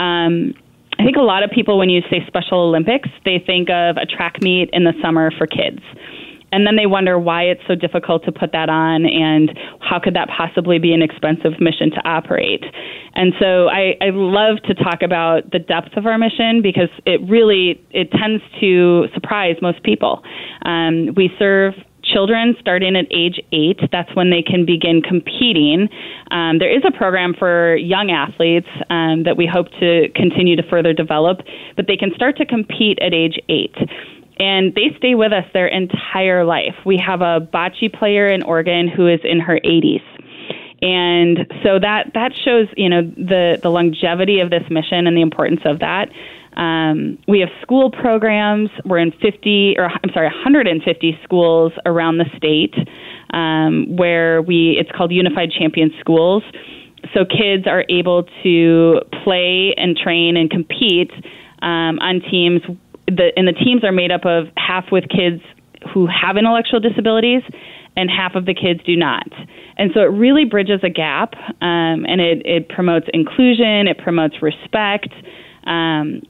Um, 0.00 0.54
I 0.98 1.04
think 1.04 1.16
a 1.16 1.22
lot 1.22 1.42
of 1.42 1.50
people, 1.50 1.78
when 1.78 1.88
you 1.88 2.02
say 2.10 2.22
Special 2.26 2.58
Olympics, 2.58 3.08
they 3.24 3.42
think 3.44 3.70
of 3.70 3.96
a 3.96 4.04
track 4.04 4.42
meet 4.42 4.68
in 4.72 4.84
the 4.84 4.92
summer 5.02 5.30
for 5.30 5.46
kids. 5.46 5.80
And 6.52 6.66
then 6.66 6.76
they 6.76 6.86
wonder 6.86 7.18
why 7.18 7.44
it's 7.44 7.62
so 7.66 7.74
difficult 7.74 8.24
to 8.24 8.32
put 8.32 8.52
that 8.52 8.68
on 8.68 9.06
and 9.06 9.56
how 9.80 10.00
could 10.00 10.14
that 10.14 10.28
possibly 10.28 10.78
be 10.78 10.92
an 10.92 11.00
expensive 11.00 11.60
mission 11.60 11.90
to 11.92 12.00
operate. 12.04 12.64
And 13.14 13.32
so 13.38 13.68
I, 13.68 13.94
I 14.00 14.10
love 14.10 14.58
to 14.64 14.74
talk 14.74 15.02
about 15.02 15.50
the 15.52 15.58
depth 15.58 15.96
of 15.96 16.06
our 16.06 16.18
mission 16.18 16.60
because 16.60 16.90
it 17.06 17.20
really 17.28 17.80
it 17.90 18.10
tends 18.10 18.42
to 18.60 19.06
surprise 19.14 19.56
most 19.62 19.82
people. 19.84 20.22
Um, 20.64 21.14
we 21.16 21.30
serve 21.38 21.74
children 22.12 22.56
starting 22.60 22.96
at 22.96 23.06
age 23.10 23.40
eight. 23.52 23.80
That's 23.92 24.14
when 24.14 24.30
they 24.30 24.42
can 24.42 24.64
begin 24.64 25.02
competing. 25.02 25.88
Um, 26.30 26.58
there 26.58 26.70
is 26.70 26.82
a 26.86 26.90
program 26.90 27.34
for 27.38 27.76
young 27.76 28.10
athletes 28.10 28.68
um, 28.88 29.24
that 29.24 29.36
we 29.36 29.46
hope 29.46 29.68
to 29.80 30.08
continue 30.14 30.56
to 30.56 30.62
further 30.68 30.92
develop, 30.92 31.40
but 31.76 31.86
they 31.86 31.96
can 31.96 32.12
start 32.14 32.36
to 32.38 32.46
compete 32.46 32.98
at 33.00 33.14
age 33.14 33.38
eight. 33.48 33.74
And 34.38 34.74
they 34.74 34.94
stay 34.96 35.14
with 35.14 35.32
us 35.32 35.44
their 35.52 35.66
entire 35.66 36.44
life. 36.44 36.74
We 36.86 36.96
have 37.04 37.20
a 37.20 37.46
bocce 37.52 37.92
player 37.92 38.26
in 38.26 38.42
Oregon 38.42 38.88
who 38.88 39.06
is 39.06 39.20
in 39.22 39.40
her 39.40 39.60
80s 39.64 40.00
and 40.82 41.46
so 41.62 41.78
that 41.78 42.12
that 42.14 42.32
shows 42.44 42.66
you 42.76 42.88
know 42.88 43.02
the 43.02 43.58
the 43.62 43.68
longevity 43.68 44.40
of 44.40 44.50
this 44.50 44.62
mission 44.70 45.06
and 45.06 45.16
the 45.16 45.20
importance 45.20 45.60
of 45.64 45.80
that. 45.80 46.08
Um, 46.56 47.18
we 47.28 47.40
have 47.40 47.48
school 47.62 47.90
programs. 47.90 48.70
We're 48.84 48.98
in 48.98 49.12
50, 49.12 49.76
or 49.78 49.84
I'm 49.84 50.10
sorry, 50.12 50.26
150 50.26 51.18
schools 51.22 51.72
around 51.86 52.18
the 52.18 52.26
state 52.36 52.74
um, 53.32 53.96
where 53.96 54.42
we, 54.42 54.76
it's 54.78 54.90
called 54.96 55.12
Unified 55.12 55.50
Champion 55.50 55.90
Schools. 56.00 56.42
So 57.14 57.24
kids 57.24 57.66
are 57.66 57.84
able 57.88 58.24
to 58.42 59.00
play 59.24 59.74
and 59.76 59.96
train 59.96 60.36
and 60.36 60.50
compete 60.50 61.10
um, 61.62 61.98
on 61.98 62.20
teams. 62.30 62.62
The, 63.06 63.32
and 63.36 63.48
the 63.48 63.52
teams 63.52 63.84
are 63.84 63.92
made 63.92 64.12
up 64.12 64.24
of 64.24 64.46
half 64.56 64.86
with 64.92 65.04
kids 65.08 65.42
who 65.92 66.06
have 66.06 66.36
intellectual 66.36 66.80
disabilities 66.80 67.42
and 67.96 68.10
half 68.10 68.34
of 68.34 68.46
the 68.46 68.54
kids 68.54 68.80
do 68.84 68.96
not. 68.96 69.28
And 69.76 69.90
so 69.94 70.00
it 70.00 70.12
really 70.12 70.44
bridges 70.44 70.80
a 70.82 70.90
gap 70.90 71.34
um, 71.60 72.04
and 72.06 72.20
it, 72.20 72.42
it 72.44 72.68
promotes 72.68 73.06
inclusion, 73.12 73.88
it 73.88 73.98
promotes 73.98 74.42
respect. 74.42 75.08
Um, 75.64 76.22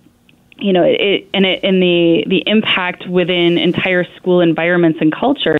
you 0.61 0.73
know, 0.73 0.85
it, 0.85 1.29
and 1.33 1.45
it, 1.45 1.65
and 1.65 1.83
the 1.83 2.25
the 2.27 2.43
impact 2.47 3.09
within 3.09 3.59
entire 3.59 4.05
school 4.17 4.41
environments 4.41 4.99
and 5.01 5.15
cultures 5.15 5.59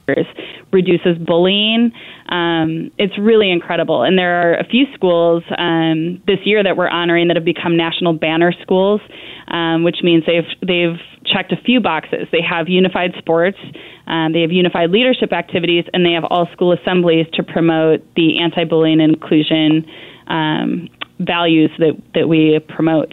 reduces 0.73 1.19
bullying. 1.19 1.93
Um, 2.29 2.91
it's 2.99 3.19
really 3.19 3.51
incredible, 3.51 4.03
and 4.03 4.19
there 4.19 4.43
are 4.43 4.55
a 4.55 4.65
few 4.65 4.87
schools 4.95 5.43
um, 5.57 6.23
this 6.27 6.39
year 6.45 6.63
that 6.63 6.77
we're 6.77 6.89
honoring 6.89 7.29
that 7.29 7.37
have 7.37 7.45
become 7.45 7.77
national 7.77 8.13
banner 8.13 8.53
schools, 8.63 9.01
um, 9.49 9.83
which 9.83 10.03
means 10.03 10.25
they've 10.27 10.47
they've 10.67 11.01
checked 11.25 11.53
a 11.53 11.57
few 11.57 11.81
boxes. 11.81 12.29
They 12.31 12.43
have 12.43 12.69
unified 12.69 13.15
sports, 13.19 13.59
um, 14.07 14.33
they 14.33 14.43
have 14.43 14.53
unified 14.53 14.91
leadership 14.91 15.33
activities, 15.33 15.85
and 15.93 16.05
they 16.05 16.13
have 16.13 16.25
all 16.25 16.47
school 16.53 16.73
assemblies 16.73 17.27
to 17.35 17.43
promote 17.43 18.03
the 18.15 18.39
anti-bullying 18.39 19.01
and 19.01 19.15
inclusion 19.15 19.87
um, 20.29 20.89
values 21.19 21.71
that 21.79 22.01
that 22.15 22.29
we 22.29 22.59
promote. 22.61 23.13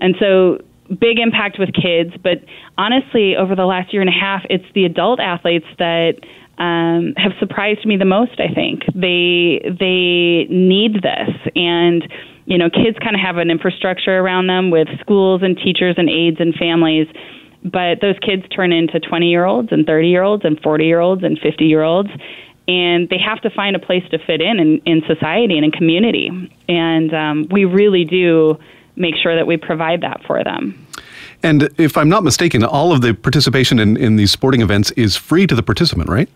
And 0.00 0.14
so 0.20 0.58
big 0.88 1.18
impact 1.18 1.58
with 1.58 1.70
kids, 1.74 2.14
but 2.22 2.44
honestly, 2.76 3.36
over 3.36 3.54
the 3.54 3.66
last 3.66 3.92
year 3.92 4.02
and 4.02 4.08
a 4.08 4.18
half, 4.18 4.42
it's 4.48 4.64
the 4.74 4.84
adult 4.84 5.20
athletes 5.20 5.66
that 5.78 6.14
um, 6.58 7.14
have 7.16 7.32
surprised 7.38 7.86
me 7.86 7.96
the 7.96 8.04
most. 8.04 8.40
I 8.40 8.52
think 8.52 8.82
they 8.94 9.60
they 9.78 10.46
need 10.50 11.02
this, 11.02 11.30
and 11.54 12.02
you 12.46 12.58
know, 12.58 12.70
kids 12.70 12.98
kind 13.02 13.14
of 13.14 13.20
have 13.20 13.36
an 13.36 13.50
infrastructure 13.50 14.18
around 14.18 14.46
them 14.46 14.70
with 14.70 14.88
schools 15.00 15.42
and 15.42 15.56
teachers 15.56 15.94
and 15.98 16.08
aides 16.08 16.38
and 16.40 16.54
families. 16.54 17.06
But 17.62 18.00
those 18.00 18.16
kids 18.20 18.48
turn 18.54 18.72
into 18.72 19.00
20 19.00 19.28
year 19.28 19.44
olds 19.44 19.68
and 19.72 19.84
30 19.84 20.08
year 20.08 20.22
olds 20.22 20.44
and 20.44 20.58
40 20.60 20.84
year 20.84 21.00
olds 21.00 21.24
and 21.24 21.38
50 21.38 21.64
year 21.64 21.82
olds 21.82 22.08
and 22.68 23.08
they 23.08 23.18
have 23.18 23.40
to 23.40 23.50
find 23.50 23.74
a 23.74 23.78
place 23.78 24.04
to 24.10 24.18
fit 24.18 24.42
in 24.42 24.60
in, 24.60 24.80
in 24.84 25.02
society 25.08 25.56
and 25.56 25.64
in 25.64 25.72
community. 25.72 26.30
And 26.68 27.14
um, 27.14 27.48
we 27.50 27.64
really 27.64 28.04
do 28.04 28.58
make 28.98 29.14
sure 29.16 29.36
that 29.36 29.46
we 29.46 29.56
provide 29.56 30.00
that 30.02 30.20
for 30.26 30.42
them. 30.44 30.86
And 31.42 31.68
if 31.78 31.96
I'm 31.96 32.08
not 32.08 32.24
mistaken, 32.24 32.64
all 32.64 32.92
of 32.92 33.00
the 33.00 33.14
participation 33.14 33.78
in, 33.78 33.96
in 33.96 34.16
these 34.16 34.32
sporting 34.32 34.60
events 34.60 34.90
is 34.92 35.16
free 35.16 35.46
to 35.46 35.54
the 35.54 35.62
participant, 35.62 36.08
right? 36.08 36.28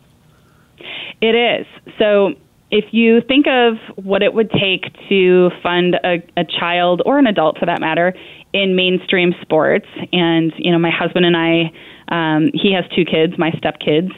It 1.21 1.35
is. 1.35 1.67
So 1.99 2.35
if 2.71 2.87
you 2.93 3.21
think 3.21 3.47
of 3.47 3.75
what 4.03 4.23
it 4.23 4.33
would 4.33 4.51
take 4.51 4.93
to 5.09 5.51
fund 5.63 5.97
a, 6.05 6.23
a 6.37 6.45
child 6.45 7.03
or 7.05 7.19
an 7.19 7.27
adult 7.27 7.59
for 7.59 7.67
that 7.67 7.81
matter 7.81 8.15
in 8.53 8.77
mainstream 8.77 9.35
sports, 9.43 9.87
and 10.13 10.53
you 10.57 10.71
know, 10.73 10.79
my 10.79 10.91
husband 10.91 11.27
and 11.27 11.37
I, 11.37 11.73
um, 12.09 12.51
he 12.55 12.73
has 12.73 12.85
two 12.95 13.05
kids, 13.05 13.35
my 13.39 13.51
stepkids, 13.53 14.11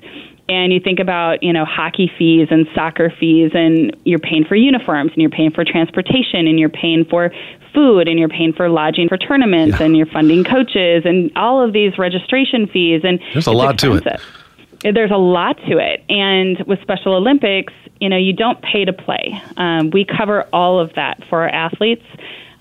and 0.48 0.72
you 0.72 0.80
think 0.80 0.98
about 0.98 1.42
you 1.42 1.52
know 1.52 1.64
hockey 1.64 2.10
fees 2.18 2.48
and 2.50 2.66
soccer 2.74 3.12
fees 3.18 3.52
and 3.54 3.96
you're 4.04 4.18
paying 4.18 4.44
for 4.44 4.56
uniforms 4.56 5.12
and 5.12 5.20
you're 5.22 5.30
paying 5.30 5.50
for 5.50 5.64
transportation 5.64 6.46
and 6.46 6.58
you're 6.58 6.68
paying 6.68 7.04
for 7.08 7.30
food 7.74 8.08
and 8.08 8.18
you're 8.18 8.28
paying 8.28 8.52
for 8.52 8.68
lodging 8.68 9.08
for 9.08 9.16
tournaments 9.18 9.78
yeah. 9.78 9.86
and 9.86 9.96
you're 9.96 10.06
funding 10.06 10.44
coaches 10.44 11.02
and 11.04 11.30
all 11.36 11.62
of 11.62 11.72
these 11.72 11.98
registration 11.98 12.66
fees 12.66 13.02
and 13.04 13.20
there's 13.32 13.46
a 13.46 13.52
lot 13.52 13.74
expensive. 13.74 14.04
to 14.04 14.88
it 14.88 14.92
there's 14.94 15.10
a 15.10 15.16
lot 15.16 15.56
to 15.68 15.78
it 15.78 16.04
and 16.08 16.62
with 16.66 16.80
special 16.82 17.14
olympics 17.14 17.72
you 18.00 18.08
know 18.08 18.16
you 18.16 18.32
don't 18.32 18.60
pay 18.62 18.84
to 18.84 18.92
play 18.92 19.40
um, 19.56 19.90
we 19.90 20.04
cover 20.04 20.44
all 20.52 20.78
of 20.78 20.92
that 20.94 21.22
for 21.28 21.42
our 21.42 21.48
athletes 21.48 22.04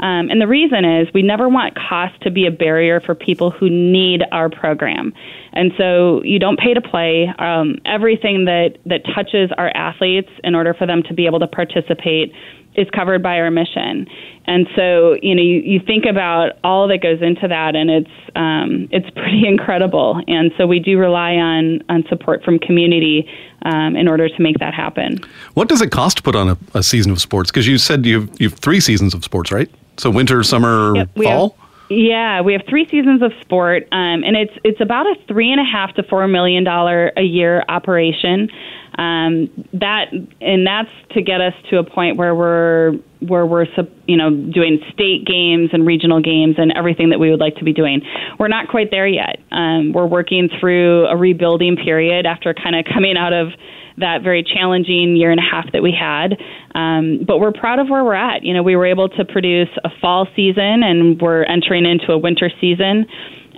um, 0.04 0.30
and 0.30 0.42
the 0.42 0.48
reason 0.48 0.84
is 0.84 1.08
we 1.14 1.22
never 1.22 1.48
want 1.48 1.76
cost 1.76 2.20
to 2.24 2.30
be 2.30 2.46
a 2.46 2.52
barrier 2.52 3.00
for 3.00 3.16
people 3.16 3.52
who 3.52 3.70
need 3.70 4.22
our 4.34 4.50
program. 4.50 5.14
And 5.54 5.72
so 5.78 6.22
you 6.24 6.40
don't 6.40 6.60
pay 6.60 6.74
to 6.74 6.82
play. 6.82 7.34
Um, 7.40 7.78
everything 7.86 8.44
that, 8.44 8.80
that 8.86 9.04
touches 9.16 9.50
our 9.58 9.72
athletes 9.74 10.30
in 10.44 10.56
order 10.56 10.74
for 10.74 10.86
them 10.86 11.04
to 11.04 11.14
be 11.14 11.26
able 11.26 11.40
to 11.40 11.48
participate 11.48 12.34
is 12.76 12.90
covered 12.90 13.24
by 13.24 13.38
our 13.38 13.50
mission. 13.50 14.06
And 14.46 14.68
so, 14.76 15.16
you 15.22 15.36
know, 15.36 15.42
you, 15.42 15.62
you 15.62 15.80
think 15.80 16.04
about 16.06 16.58
all 16.66 16.90
that 16.90 16.98
goes 16.98 17.22
into 17.22 17.48
that, 17.48 17.76
and 17.76 17.90
it's 17.90 18.12
um, 18.36 18.90
it's 18.92 19.10
pretty 19.12 19.48
incredible. 19.48 20.22
And 20.28 20.52
so, 20.58 20.66
we 20.66 20.80
do 20.80 20.98
rely 20.98 21.34
on 21.36 21.84
on 21.88 22.04
support 22.10 22.44
from 22.44 22.58
community 22.58 23.30
um, 23.62 23.96
in 23.96 24.08
order 24.08 24.28
to 24.28 24.42
make 24.42 24.58
that 24.58 24.74
happen. 24.74 25.20
What 25.54 25.70
does 25.70 25.82
it 25.82 25.92
cost 25.92 26.18
to 26.18 26.24
put 26.24 26.36
on 26.36 26.50
a, 26.50 26.58
a 26.74 26.82
season 26.82 27.12
of 27.12 27.22
sports? 27.22 27.52
Because 27.52 27.68
you 27.68 27.78
said 27.78 28.06
you've 28.08 28.30
you've 28.42 28.56
three 28.56 28.80
seasons 28.80 29.14
of 29.14 29.24
sports, 29.24 29.52
right? 29.52 29.70
So 29.98 30.10
winter, 30.10 30.44
summer, 30.44 30.96
yep, 30.96 31.10
fall. 31.16 31.50
Have, 31.50 31.64
yeah, 31.90 32.42
we 32.42 32.54
have 32.54 32.64
three 32.68 32.88
seasons 32.90 33.22
of 33.22 33.32
sport, 33.42 33.84
um, 33.92 34.24
and 34.24 34.36
it's 34.36 34.54
it's 34.64 34.82
about 34.82 35.06
a 35.06 35.16
three 35.28 35.52
and 35.52 35.60
a 35.62 35.64
half 35.64 35.94
to 35.96 36.04
four 36.04 36.28
million 36.28 36.64
dollar 36.64 37.12
a 37.18 37.22
year 37.22 37.64
operation. 37.70 38.50
Um, 38.98 39.50
that 39.74 40.12
and 40.40 40.66
that's 40.68 40.90
to 41.12 41.22
get 41.22 41.42
us 41.42 41.54
to 41.70 41.78
a 41.78 41.84
point 41.84 42.18
where 42.18 42.34
we're 42.36 42.94
where 43.20 43.46
we're 43.46 43.66
you 44.08 44.18
know 44.18 44.30
doing 44.30 44.82
state 44.94 45.26
games 45.26 45.70
and 45.74 45.86
regional 45.86 46.22
games 46.22 46.56
and 46.58 46.72
everything 46.72 47.10
that 47.10 47.20
we 47.20 47.30
would 47.30 47.40
like 47.40 47.56
to 47.58 47.64
be 47.64 47.74
doing. 47.74 48.02
We're 48.40 48.50
not 48.50 48.70
quite 48.70 48.92
there 48.92 49.08
yet. 49.08 49.40
Um, 49.52 49.94
we're 49.94 50.08
working 50.08 50.50
through 50.60 51.08
a 51.08 51.18
rebuilding 51.18 51.76
period 51.76 52.26
after 52.26 52.54
kind 52.54 52.76
of 52.76 52.86
coming 52.86 53.18
out 53.18 53.34
of 53.34 53.50
that 53.98 54.22
very 54.24 54.44
challenging 54.44 55.16
year 55.16 55.32
and 55.32 55.40
a 55.40 55.44
half 55.44 55.72
that 55.74 55.84
we 55.84 55.92
had. 55.92 56.38
Um, 56.76 57.22
but 57.26 57.40
we're 57.40 57.52
proud 57.52 57.80
of 57.80 57.90
where 57.90 58.04
we're 58.04 58.14
at. 58.14 58.44
You 58.44 58.54
know, 58.54 58.64
we 58.64 58.76
were 58.76 58.86
able 58.86 59.10
to 59.10 59.26
produce 59.26 59.70
a 59.84 59.90
fall 60.02 60.28
season, 60.36 60.84
and 60.84 61.22
we're 61.22 61.44
entering 61.44 61.86
into 61.86 62.12
a 62.12 62.18
winter 62.18 62.50
season. 62.60 63.06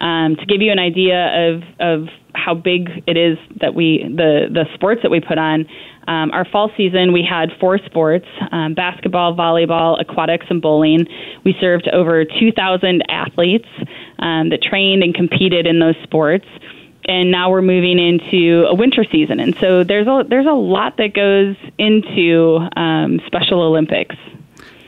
Um, 0.02 0.36
to 0.36 0.46
give 0.46 0.62
you 0.62 0.72
an 0.72 0.80
idea 0.80 1.54
of 1.54 1.64
of 1.80 2.08
how 2.34 2.54
big 2.54 2.90
it 3.08 3.16
is 3.16 3.38
that 3.62 3.74
we 3.74 4.04
the 4.04 4.48
the 4.52 4.66
sports 4.76 5.02
that 5.04 5.10
we 5.10 5.22
put 5.22 5.38
on. 5.38 5.66
Um, 6.08 6.30
our 6.32 6.46
fall 6.46 6.70
season, 6.78 7.14
we 7.14 7.26
had 7.28 7.50
four 7.60 7.80
sports 7.80 8.28
um, 8.52 8.76
basketball, 8.76 9.36
volleyball, 9.36 10.00
aquatics, 10.00 10.46
and 10.50 10.62
bowling. 10.62 11.08
We 11.44 11.56
served 11.60 11.88
over 11.92 12.24
2,000 12.26 13.02
athletes 13.10 13.68
um, 14.20 14.50
that 14.50 14.62
trained 14.62 15.02
and 15.02 15.16
competed 15.16 15.66
in 15.66 15.80
those 15.80 15.96
sports 16.04 16.46
and 17.06 17.32
now 17.32 17.50
we're 17.50 17.62
moving 17.62 18.00
into 18.00 18.66
a 18.68 18.74
winter 18.74 19.04
season, 19.04 19.40
and 19.40 19.56
so 19.58 19.84
there's 19.84 20.08
a 20.08 20.26
there's 20.28 20.48
a 20.48 20.54
lot 20.54 20.98
that 20.98 21.14
goes 21.14 21.56
into 21.78 22.68
um, 22.76 23.22
Special 23.28 23.62
Olympics. 23.62 24.16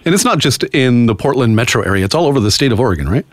And 0.06 0.14
it's 0.14 0.24
not 0.24 0.40
just 0.40 0.64
in 0.64 1.06
the 1.06 1.16
Portland 1.16 1.56
metro 1.56 1.82
area; 1.82 2.06
it's 2.06 2.16
all 2.16 2.26
over 2.26 2.40
the 2.40 2.52
state 2.52 2.72
of 2.72 2.80
Oregon, 2.80 3.10
right? 3.10 3.26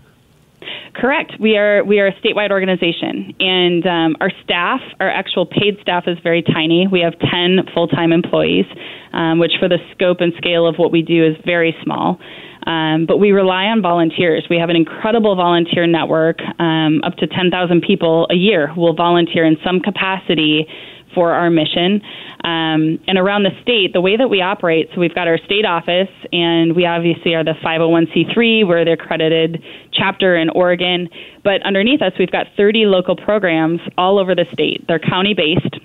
Correct. 0.95 1.33
We 1.41 1.57
are 1.57 1.83
we 1.85 1.99
are 1.99 2.07
a 2.07 2.13
statewide 2.21 2.53
organization, 2.53 3.35
and 3.41 3.85
um, 3.87 4.17
our 4.21 4.31
staff, 4.45 4.81
our 5.01 5.11
actual 5.11 5.45
paid 5.45 5.79
staff, 5.83 6.05
is 6.07 6.17
very 6.23 6.43
tiny. 6.43 6.87
We 6.87 7.01
have 7.01 7.19
ten 7.19 7.67
full 7.75 7.89
time 7.89 8.13
employees, 8.13 8.67
um, 9.13 9.41
which 9.41 9.53
for 9.59 9.69
the 9.69 9.79
scope 9.93 10.21
and 10.21 10.33
scale 10.37 10.67
of 10.69 10.77
what 10.77 10.93
we 10.93 11.03
do 11.03 11.27
is 11.27 11.37
very 11.45 11.75
small. 11.83 12.21
Um, 12.67 13.07
but 13.07 13.19
we 13.19 13.33
rely 13.33 13.65
on 13.65 13.83
volunteers. 13.83 14.47
We 14.49 14.57
have 14.59 14.71
an 14.71 14.77
incredible 14.77 15.35
volunteer 15.37 15.87
network, 15.87 16.39
um, 16.59 17.03
up 17.05 17.17
to 17.17 17.27
10,000 17.27 17.83
people 17.83 18.27
a 18.31 18.35
year 18.35 18.69
who 18.69 18.81
will 18.81 18.95
volunteer 18.95 19.45
in 19.45 19.57
some 19.63 19.81
capacity 19.81 20.67
for 21.15 21.33
our 21.33 21.51
mission. 21.51 22.03
Um, 22.45 22.99
and 23.07 23.17
around 23.17 23.45
the 23.45 23.53
state, 23.63 23.93
the 23.93 24.01
way 24.01 24.17
that 24.17 24.29
we 24.29 24.43
operate, 24.43 24.89
so 24.95 25.01
we've 25.01 25.15
got 25.15 25.29
our 25.29 25.39
state 25.47 25.65
office, 25.65 26.11
and 26.33 26.77
we 26.77 26.85
obviously 26.87 27.35
are 27.35 27.45
the 27.45 27.55
501c3, 27.65 28.67
we're 28.67 28.85
the 28.85 28.93
accredited 28.93 29.63
chapter 29.93 30.37
in 30.37 30.51
Oregon. 30.51 31.09
But 31.43 31.63
underneath 31.65 32.03
us, 32.03 32.13
we've 32.19 32.31
got 32.31 32.47
30 32.57 32.87
local 32.87 33.17
programs 33.17 33.81
all 33.97 34.19
over 34.19 34.35
the 34.35 34.47
state. 34.53 34.85
They're 34.87 34.99
county 34.99 35.35
based. 35.35 35.77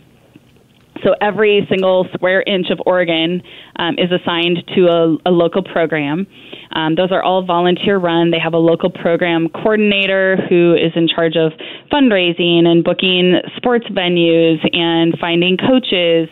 So 1.03 1.15
every 1.21 1.65
single 1.69 2.07
square 2.13 2.41
inch 2.41 2.69
of 2.69 2.79
Oregon 2.85 3.41
um, 3.77 3.95
is 3.97 4.11
assigned 4.11 4.63
to 4.75 4.87
a, 4.87 5.29
a 5.29 5.31
local 5.31 5.63
program. 5.63 6.27
Um, 6.71 6.95
those 6.95 7.11
are 7.11 7.23
all 7.23 7.43
volunteer 7.43 7.97
run. 7.97 8.31
They 8.31 8.39
have 8.39 8.53
a 8.53 8.57
local 8.57 8.89
program 8.89 9.49
coordinator 9.49 10.37
who 10.49 10.75
is 10.75 10.91
in 10.95 11.07
charge 11.07 11.35
of 11.35 11.53
fundraising 11.91 12.65
and 12.65 12.83
booking 12.83 13.39
sports 13.57 13.85
venues 13.89 14.57
and 14.75 15.17
finding 15.19 15.57
coaches. 15.57 16.29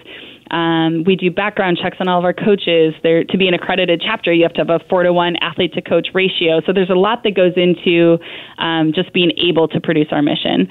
Um, 0.51 1.03
we 1.05 1.15
do 1.15 1.29
background 1.29 1.77
checks 1.81 1.97
on 2.00 2.07
all 2.07 2.19
of 2.19 2.25
our 2.25 2.33
coaches. 2.33 2.93
There, 3.03 3.24
to 3.24 3.38
be 3.38 3.47
an 3.47 3.53
accredited 3.53 4.01
chapter, 4.05 4.31
you 4.31 4.43
have 4.43 4.53
to 4.53 4.62
have 4.62 4.69
a 4.69 4.79
four 4.89 5.03
to 5.03 5.12
one 5.12 5.36
athlete 5.41 5.74
to 5.74 5.81
coach 5.81 6.07
ratio. 6.13 6.62
So 6.65 6.71
there's 6.74 6.89
a 6.89 6.95
lot 6.95 7.24
that 7.24 7.36
goes 7.36 7.53
into 7.55 8.17
um, 8.57 8.93
just 8.93 9.13
being 9.13 9.31
able 9.43 9.67
to 9.67 9.81
produce 9.81 10.07
our 10.12 10.21
mission. 10.21 10.69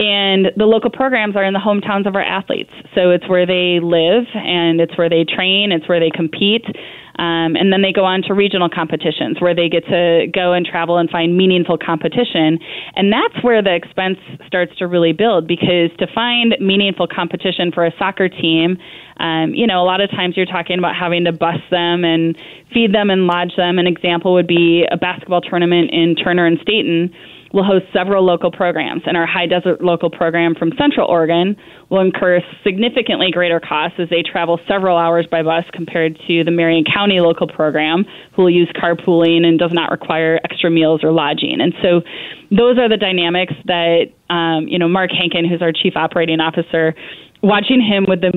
And 0.00 0.50
the 0.56 0.66
local 0.66 0.90
programs 0.90 1.36
are 1.36 1.44
in 1.44 1.52
the 1.52 1.60
hometowns 1.60 2.06
of 2.06 2.16
our 2.16 2.22
athletes. 2.22 2.72
So 2.94 3.10
it's 3.10 3.28
where 3.28 3.46
they 3.46 3.78
live 3.80 4.24
and 4.34 4.80
it's 4.80 4.96
where 4.96 5.08
they 5.08 5.24
train, 5.24 5.72
it's 5.72 5.88
where 5.88 6.00
they 6.00 6.10
compete. 6.10 6.64
Um, 7.18 7.56
and 7.56 7.72
then 7.72 7.82
they 7.82 7.92
go 7.92 8.04
on 8.04 8.22
to 8.22 8.34
regional 8.34 8.70
competitions 8.70 9.40
where 9.40 9.54
they 9.54 9.68
get 9.68 9.84
to 9.86 10.26
go 10.32 10.54
and 10.54 10.64
travel 10.64 10.96
and 10.96 11.10
find 11.10 11.36
meaningful 11.36 11.76
competition. 11.76 12.58
And 12.96 13.12
that's 13.12 13.44
where 13.44 13.62
the 13.62 13.74
expense 13.74 14.18
starts 14.46 14.74
to 14.78 14.86
really 14.86 15.12
build 15.12 15.46
because 15.46 15.90
to 15.98 16.06
find 16.14 16.56
meaningful 16.58 17.06
competition 17.06 17.70
for 17.70 17.84
a 17.84 17.92
soccer 17.98 18.28
team, 18.28 18.78
um, 19.18 19.54
you 19.54 19.66
know, 19.66 19.82
a 19.82 19.84
lot 19.84 20.00
of 20.00 20.10
times 20.10 20.36
you're 20.36 20.46
talking 20.46 20.78
about 20.78 20.96
having 20.96 21.24
to 21.24 21.32
bus 21.32 21.60
them 21.70 22.04
and 22.04 22.36
feed 22.72 22.94
them 22.94 23.10
and 23.10 23.26
lodge 23.26 23.54
them. 23.56 23.78
An 23.78 23.86
example 23.86 24.32
would 24.32 24.48
be 24.48 24.86
a 24.90 24.96
basketball 24.96 25.42
tournament 25.42 25.90
in 25.92 26.16
Turner 26.16 26.46
and 26.46 26.58
Stayton 26.62 27.14
will 27.52 27.64
host 27.64 27.84
several 27.92 28.24
local 28.24 28.50
programs, 28.50 29.02
and 29.06 29.16
our 29.16 29.26
high 29.26 29.46
desert 29.46 29.82
local 29.82 30.10
program 30.10 30.54
from 30.54 30.72
Central 30.78 31.06
Oregon 31.06 31.56
will 31.90 32.00
incur 32.00 32.40
significantly 32.64 33.30
greater 33.30 33.60
costs 33.60 33.98
as 33.98 34.08
they 34.08 34.22
travel 34.22 34.58
several 34.66 34.96
hours 34.96 35.26
by 35.26 35.42
bus 35.42 35.64
compared 35.72 36.18
to 36.26 36.44
the 36.44 36.50
Marion 36.50 36.84
County 36.84 37.20
local 37.20 37.46
program, 37.46 38.04
who 38.34 38.42
will 38.42 38.50
use 38.50 38.70
carpooling 38.74 39.44
and 39.44 39.58
does 39.58 39.72
not 39.72 39.90
require 39.90 40.40
extra 40.44 40.70
meals 40.70 41.04
or 41.04 41.12
lodging. 41.12 41.60
And 41.60 41.74
so, 41.82 42.00
those 42.50 42.78
are 42.78 42.88
the 42.88 42.96
dynamics 42.96 43.54
that 43.66 44.12
um, 44.30 44.66
you 44.68 44.78
know 44.78 44.88
Mark 44.88 45.10
Hankin, 45.10 45.46
who's 45.48 45.62
our 45.62 45.72
chief 45.72 45.96
operating 45.96 46.40
officer, 46.40 46.94
watching 47.42 47.80
him 47.80 48.06
with 48.08 48.20
the 48.22 48.32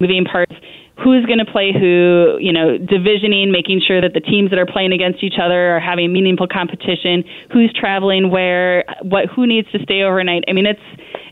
moving 0.00 0.24
parts 0.24 0.54
who's 1.02 1.24
going 1.26 1.38
to 1.38 1.44
play 1.44 1.72
who, 1.72 2.38
you 2.40 2.52
know, 2.52 2.76
divisioning, 2.78 3.50
making 3.50 3.80
sure 3.86 4.00
that 4.00 4.14
the 4.14 4.20
teams 4.20 4.50
that 4.50 4.58
are 4.58 4.66
playing 4.66 4.92
against 4.92 5.22
each 5.22 5.36
other 5.40 5.76
are 5.76 5.80
having 5.80 6.12
meaningful 6.12 6.48
competition, 6.48 7.24
who's 7.52 7.72
traveling 7.72 8.30
where, 8.30 8.84
what 9.02 9.26
who 9.26 9.46
needs 9.46 9.70
to 9.70 9.78
stay 9.82 10.02
overnight. 10.02 10.44
I 10.48 10.52
mean, 10.52 10.66
it's 10.66 10.80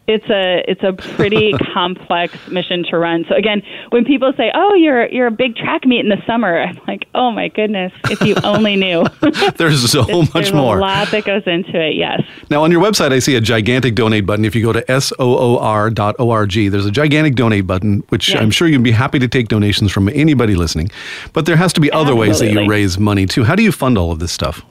it's 0.08 0.28
a 0.30 0.62
it's 0.68 0.82
a 0.82 0.92
pretty 1.16 1.52
complex 1.74 2.34
mission 2.48 2.84
to 2.90 2.98
run. 2.98 3.24
So 3.28 3.34
again, 3.34 3.62
when 3.90 4.04
people 4.04 4.32
say, 4.36 4.50
"Oh, 4.54 4.74
you're 4.74 5.08
you're 5.08 5.26
a 5.26 5.32
big 5.32 5.56
track 5.56 5.84
meet 5.84 6.00
in 6.00 6.08
the 6.08 6.22
summer," 6.26 6.60
I'm 6.62 6.80
like, 6.86 7.06
"Oh 7.14 7.30
my 7.30 7.48
goodness! 7.48 7.92
If 8.10 8.20
you 8.22 8.36
only 8.44 8.76
knew." 8.76 9.04
there's 9.56 9.90
so 9.90 10.02
much 10.04 10.32
there's 10.32 10.52
more. 10.52 10.78
A 10.78 10.80
lot 10.80 11.10
that 11.10 11.24
goes 11.24 11.42
into 11.46 11.80
it. 11.80 11.96
Yes. 11.96 12.22
Now 12.50 12.62
on 12.62 12.70
your 12.70 12.82
website, 12.82 13.12
I 13.12 13.18
see 13.18 13.34
a 13.36 13.40
gigantic 13.40 13.94
donate 13.94 14.26
button. 14.26 14.44
If 14.44 14.54
you 14.54 14.62
go 14.62 14.72
to 14.72 15.00
soor.org, 15.00 16.52
there's 16.52 16.86
a 16.86 16.90
gigantic 16.90 17.34
donate 17.34 17.66
button, 17.66 18.04
which 18.08 18.28
Yes. 18.28 18.40
I'm 18.40 18.50
sure 18.50 18.68
you'd 18.68 18.82
be 18.82 18.92
happy 18.92 19.18
to 19.18 19.28
take 19.28 19.48
donations 19.48 19.92
from 19.92 20.08
anybody 20.08 20.54
listening. 20.54 20.90
But 21.32 21.46
there 21.46 21.56
has 21.56 21.72
to 21.74 21.80
be 21.80 21.90
other 21.90 22.14
ways 22.14 22.38
that 22.40 22.50
you 22.50 22.68
raise 22.68 22.98
money 22.98 23.26
too. 23.26 23.44
How 23.44 23.54
do 23.54 23.62
you 23.62 23.72
fund 23.72 23.98
all 23.98 24.12
of 24.12 24.18
this 24.18 24.32
stuff? 24.32 24.64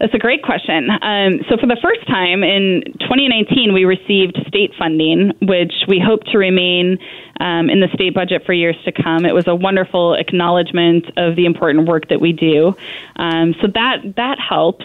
That's 0.00 0.14
a 0.14 0.18
great 0.18 0.42
question. 0.42 0.90
Um, 0.90 1.40
so, 1.48 1.56
for 1.56 1.66
the 1.66 1.78
first 1.82 2.06
time 2.06 2.42
in 2.42 2.82
2019, 3.00 3.72
we 3.72 3.84
received 3.84 4.38
state 4.46 4.72
funding, 4.78 5.32
which 5.42 5.72
we 5.88 6.00
hope 6.00 6.24
to 6.24 6.38
remain 6.38 6.98
um, 7.40 7.70
in 7.70 7.80
the 7.80 7.88
state 7.94 8.14
budget 8.14 8.44
for 8.44 8.52
years 8.52 8.76
to 8.84 8.92
come. 8.92 9.24
It 9.24 9.34
was 9.34 9.46
a 9.46 9.54
wonderful 9.54 10.14
acknowledgement 10.14 11.06
of 11.16 11.36
the 11.36 11.46
important 11.46 11.88
work 11.88 12.08
that 12.08 12.20
we 12.20 12.32
do. 12.32 12.74
Um, 13.16 13.54
so 13.60 13.68
that 13.74 14.16
that 14.16 14.38
helps. 14.38 14.84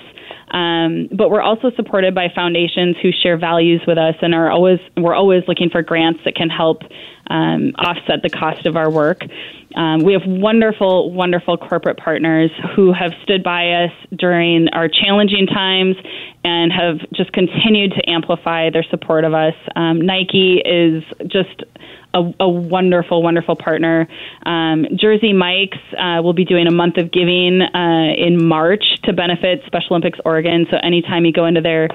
Um, 0.51 1.07
but 1.11 1.31
we're 1.31 1.41
also 1.41 1.71
supported 1.75 2.13
by 2.13 2.27
foundations 2.33 2.97
who 3.01 3.11
share 3.11 3.37
values 3.37 3.81
with 3.87 3.97
us 3.97 4.15
and 4.21 4.35
are 4.35 4.51
always 4.51 4.79
we're 4.97 5.15
always 5.15 5.43
looking 5.47 5.69
for 5.69 5.81
grants 5.81 6.19
that 6.25 6.35
can 6.35 6.49
help 6.49 6.83
um, 7.27 7.71
offset 7.77 8.21
the 8.21 8.29
cost 8.29 8.65
of 8.65 8.75
our 8.75 8.91
work. 8.91 9.21
Um, 9.75 10.03
we 10.03 10.11
have 10.11 10.23
wonderful, 10.25 11.11
wonderful 11.11 11.55
corporate 11.55 11.97
partners 11.97 12.51
who 12.75 12.91
have 12.91 13.13
stood 13.23 13.41
by 13.41 13.85
us 13.85 13.91
during 14.17 14.67
our 14.73 14.89
challenging 14.89 15.47
times 15.47 15.95
and 16.43 16.73
have 16.73 16.97
just 17.13 17.31
continued 17.31 17.93
to 17.93 18.09
amplify 18.09 18.69
their 18.69 18.83
support 18.83 19.23
of 19.23 19.33
us. 19.33 19.53
Um, 19.75 20.01
Nike 20.01 20.61
is 20.65 21.03
just 21.27 21.63
a, 22.13 22.33
a 22.39 22.49
wonderful, 22.49 23.23
wonderful 23.23 23.55
partner. 23.55 24.07
Um, 24.45 24.85
Jersey 24.95 25.33
Mike's 25.33 25.77
uh, 25.97 26.21
will 26.21 26.33
be 26.33 26.45
doing 26.45 26.67
a 26.67 26.71
month 26.71 26.97
of 26.97 27.11
giving 27.11 27.61
uh, 27.61 28.13
in 28.17 28.43
March 28.45 28.83
to 29.03 29.13
benefit 29.13 29.61
Special 29.65 29.91
Olympics 29.91 30.19
Oregon. 30.25 30.65
So 30.69 30.77
anytime 30.83 31.25
you 31.25 31.33
go 31.33 31.45
into 31.45 31.61
their 31.61 31.87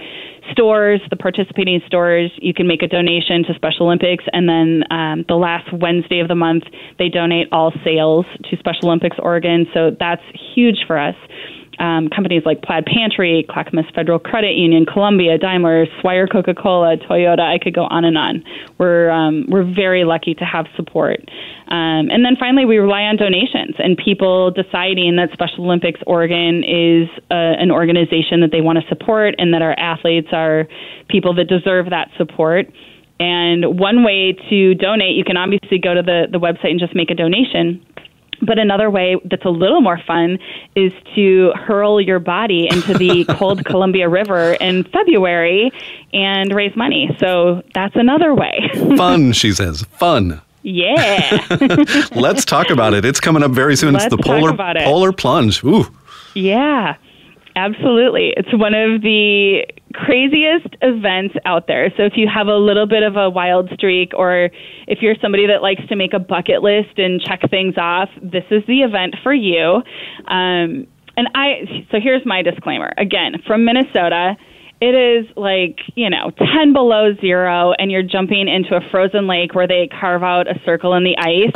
stores, 0.53 1.01
the 1.11 1.17
participating 1.17 1.81
stores, 1.87 2.31
you 2.37 2.55
can 2.55 2.67
make 2.67 2.83
a 2.83 2.89
donation 2.89 3.45
to 3.45 3.55
Special 3.55 3.87
Olympics. 3.87 4.25
And 4.33 4.49
then 4.49 4.85
um, 4.91 5.25
the 5.29 5.35
last 5.35 5.73
Wednesday 5.73 6.21
of 6.21 6.29
the 6.29 6.35
month, 6.35 6.65
they 6.99 7.09
donate 7.09 7.49
all 7.53 7.73
sales 7.85 8.27
to 8.51 8.57
Special 8.57 8.89
Olympics 8.89 9.17
Oregon. 9.19 9.67
So 9.75 9.91
that's 9.99 10.23
huge 10.55 10.85
for 10.87 10.99
us. 10.99 11.17
Um, 11.79 12.09
companies 12.09 12.43
like 12.47 12.63
Plaid 12.63 12.87
Pantry, 12.87 13.47
Clackamas 13.51 13.87
Federal 13.95 14.19
Credit 14.19 14.55
Union, 14.55 14.87
Columbia, 14.87 15.39
Daimler, 15.39 15.87
Swire 16.01 16.27
Coca 16.27 16.55
Cola, 16.55 16.97
Toyota, 16.97 17.41
I 17.41 17.59
could 17.59 17.75
go 17.75 17.85
on 17.85 18.05
and 18.05 18.17
on. 18.17 18.43
We're, 18.79 19.11
um, 19.11 19.45
we're 19.49 19.65
very 19.65 20.05
lucky 20.05 20.35
to 20.35 20.45
have 20.45 20.67
support. 20.75 21.21
Um, 21.69 22.11
and 22.11 22.25
then 22.25 22.37
finally, 22.39 22.65
we 22.65 22.79
rely 22.79 23.03
on 23.03 23.17
donations 23.17 23.75
and 23.79 23.97
people 23.97 24.51
deciding 24.53 25.17
that 25.17 25.33
Special 25.33 25.65
Olympics 25.65 26.01
Oregon 26.07 26.65
is 26.65 27.09
uh, 27.31 27.35
an 27.35 27.71
organization 27.71 28.41
that 28.41 28.53
they 28.53 28.61
want 28.61 28.79
to 28.79 28.89
support 28.89 29.35
and 29.39 29.53
that 29.53 29.63
our 29.63 29.79
athletes 29.79 30.29
are 30.33 30.67
people 31.09 31.35
that 31.35 31.45
deserve 31.45 31.91
that 31.91 32.11
support. 32.17 32.67
And 33.19 33.79
one 33.79 34.05
way 34.05 34.37
to 34.51 34.75
donate, 34.75 35.17
you 35.17 35.25
can 35.25 35.37
obviously 35.37 35.79
go 35.79 35.95
to 35.95 36.03
the, 36.03 36.27
the 36.31 36.39
website 36.39 36.71
and 36.71 36.81
just 36.81 36.95
make 36.95 37.11
a 37.11 37.15
donation. 37.15 37.86
But 38.43 38.59
another 38.59 38.91
way 38.91 39.17
that's 39.25 39.45
a 39.45 39.51
little 39.51 39.81
more 39.81 40.01
fun 40.07 40.39
is 40.75 40.93
to 41.15 41.53
hurl 41.57 42.01
your 42.01 42.19
body 42.19 42.69
into 42.71 42.95
the 42.95 43.25
cold 43.31 43.65
Columbia 43.65 44.09
River 44.09 44.55
in 44.61 44.85
February 44.85 45.71
and 46.13 46.53
raise 46.55 46.77
money. 46.77 47.17
So 47.19 47.63
that's 47.75 47.97
another 47.97 48.35
way. 48.35 48.71
Fun, 48.97 49.33
she 49.41 49.53
says. 49.53 49.83
Fun. 49.85 50.41
yeah. 50.63 51.39
Let's 52.15 52.45
talk 52.45 52.71
about 52.71 52.93
it. 52.95 53.05
It's 53.05 53.21
coming 53.21 53.43
up 53.43 53.53
very 53.53 53.77
soon. 53.77 53.95
it's 53.95 54.05
Let's 54.05 54.17
the 54.17 54.23
polar 54.23 54.55
polar 54.85 55.13
plunge. 55.13 55.63
Ooh. 55.65 55.87
Yeah, 56.35 56.97
absolutely. 57.55 58.35
It's 58.37 58.53
one 58.53 58.75
of 58.75 59.01
the 59.03 59.67
craziest 60.05 60.77
events 60.83 61.35
out 61.45 61.67
there. 61.67 61.93
So 61.97 62.03
if 62.05 62.13
you 62.17 62.29
have 62.33 62.49
a 62.49 62.57
little 62.57 62.87
bit 62.87 63.03
of 63.03 63.17
a 63.17 63.31
wild 63.31 63.71
streak 63.75 64.13
or 64.15 64.51
if 64.87 64.99
you're 65.01 65.17
somebody 65.23 65.47
that 65.47 65.63
likes 65.63 65.83
to 65.89 65.97
make 65.97 66.13
a 66.13 66.19
bucket 66.19 66.63
list 66.63 66.99
and 66.99 67.21
check 67.21 67.41
things 67.51 67.75
off, 67.79 68.09
this 68.23 68.45
is 68.51 68.63
the 68.67 68.81
event 68.83 69.17
for 69.23 69.33
you. 69.33 69.83
Um, 70.29 70.87
and 71.17 71.29
I 71.35 71.87
so 71.91 71.99
here's 72.03 72.27
my 72.27 72.43
disclaimer. 72.43 72.93
Again, 72.99 73.43
from 73.47 73.65
Minnesota, 73.65 74.37
it 74.81 74.95
is 74.95 75.27
like, 75.37 75.81
you 75.95 76.11
know, 76.11 76.31
10 76.55 76.73
below 76.73 77.15
zero, 77.21 77.73
and 77.79 77.91
you're 77.91 78.03
jumping 78.03 78.49
into 78.49 78.77
a 78.77 78.81
frozen 78.91 79.27
lake 79.27 79.55
where 79.55 79.67
they 79.67 79.89
carve 79.89 80.23
out 80.23 80.47
a 80.49 80.61
circle 80.65 80.95
in 80.95 81.05
the 81.05 81.17
ice. 81.17 81.53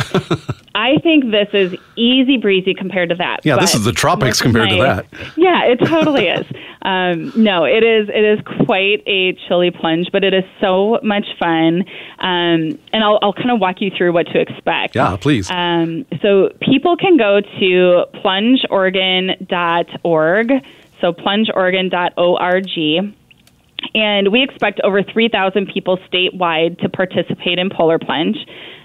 I 0.74 0.96
think 1.02 1.30
this 1.30 1.48
is 1.52 1.74
easy 1.96 2.38
breezy 2.38 2.72
compared 2.74 3.10
to 3.10 3.14
that. 3.16 3.40
Yeah, 3.44 3.56
this 3.56 3.74
is 3.74 3.84
the 3.84 3.92
tropics 3.92 4.40
compared 4.40 4.70
to 4.70 4.76
that. 4.76 5.04
Yeah, 5.36 5.64
it 5.64 5.80
totally 5.84 6.28
is. 6.28 6.46
Um, 6.82 7.30
no, 7.36 7.64
it 7.64 7.84
is. 7.84 8.08
It 8.08 8.24
is 8.24 8.40
quite 8.64 9.02
a 9.06 9.34
chilly 9.46 9.70
plunge, 9.70 10.08
but 10.12 10.24
it 10.24 10.32
is 10.32 10.44
so 10.62 10.98
much 11.02 11.26
fun. 11.38 11.84
Um, 12.20 12.78
and 12.94 13.04
I'll, 13.04 13.18
I'll 13.20 13.34
kind 13.34 13.50
of 13.50 13.60
walk 13.60 13.82
you 13.82 13.90
through 13.94 14.14
what 14.14 14.28
to 14.28 14.40
expect. 14.40 14.96
Yeah, 14.96 15.14
please. 15.18 15.50
Um, 15.50 16.06
so 16.22 16.48
people 16.62 16.96
can 16.96 17.18
go 17.18 17.42
to 17.42 18.04
plungeoregon.org. 18.24 20.52
So 21.00 21.12
plungeoregon.org. 21.12 23.14
And 23.94 24.30
we 24.30 24.42
expect 24.42 24.80
over 24.84 25.02
3,000 25.02 25.70
people 25.72 25.98
statewide 26.12 26.78
to 26.80 26.88
participate 26.88 27.58
in 27.58 27.70
Polar 27.70 27.98
Plunge. 27.98 28.36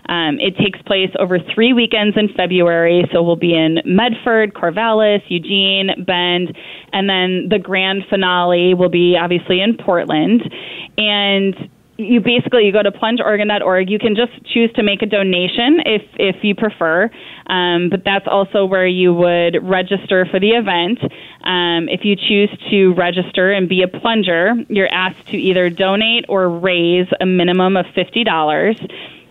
Um, 0.07 0.39
it 0.39 0.55
takes 0.57 0.81
place 0.83 1.09
over 1.19 1.39
three 1.53 1.73
weekends 1.73 2.15
in 2.15 2.29
February, 2.35 3.09
so 3.11 3.23
we'll 3.23 3.35
be 3.35 3.55
in 3.55 3.79
Medford, 3.85 4.53
Corvallis, 4.53 5.21
Eugene, 5.29 5.89
Bend, 6.05 6.55
and 6.93 7.09
then 7.09 7.47
the 7.49 7.59
grand 7.59 8.03
finale 8.09 8.75
will 8.75 8.89
be 8.89 9.17
obviously 9.19 9.61
in 9.61 9.77
Portland. 9.77 10.43
And 10.97 11.55
you 11.97 12.19
basically 12.19 12.65
you 12.65 12.73
go 12.73 12.83
to 12.83 12.91
plungeoregon.org. 12.91 13.89
You 13.89 13.99
can 13.99 14.15
just 14.15 14.31
choose 14.45 14.71
to 14.73 14.83
make 14.83 15.01
a 15.01 15.05
donation 15.05 15.81
if 15.85 16.01
if 16.15 16.43
you 16.43 16.55
prefer, 16.55 17.09
um, 17.47 17.89
but 17.89 18.03
that's 18.03 18.27
also 18.27 18.65
where 18.65 18.87
you 18.87 19.13
would 19.13 19.57
register 19.63 20.25
for 20.25 20.39
the 20.39 20.51
event. 20.51 20.99
Um, 21.43 21.87
if 21.89 22.03
you 22.03 22.15
choose 22.15 22.49
to 22.69 22.93
register 22.95 23.51
and 23.51 23.69
be 23.69 23.81
a 23.81 23.87
plunger, 23.87 24.55
you're 24.67 24.91
asked 24.91 25.27
to 25.27 25.37
either 25.37 25.69
donate 25.69 26.25
or 26.27 26.49
raise 26.49 27.07
a 27.21 27.25
minimum 27.25 27.77
of 27.77 27.85
fifty 27.95 28.23
dollars. 28.23 28.77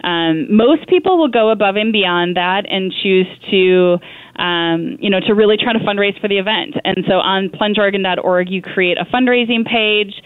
Um, 0.03 0.55
most 0.55 0.87
people 0.87 1.19
will 1.19 1.31
go 1.31 1.49
above 1.51 1.77
and 1.77 1.91
beyond 1.91 2.37
that 2.37 2.67
and 2.69 2.93
choose 2.93 3.27
to, 3.51 3.99
um, 4.37 4.99
you 5.01 5.09
know, 5.09 5.19
to 5.21 5.35
really 5.35 5.57
try 5.57 5.73
to 5.73 5.79
fundraise 5.79 6.21
for 6.21 6.29
the 6.29 6.37
event. 6.37 6.75
And 6.85 7.07
so 7.09 7.15
on 7.15 7.49
plungeoregon.org, 7.49 8.51
you 8.51 8.61
create 8.61 8.99
a 8.99 9.07
fundraising 9.07 9.67
page 9.67 10.23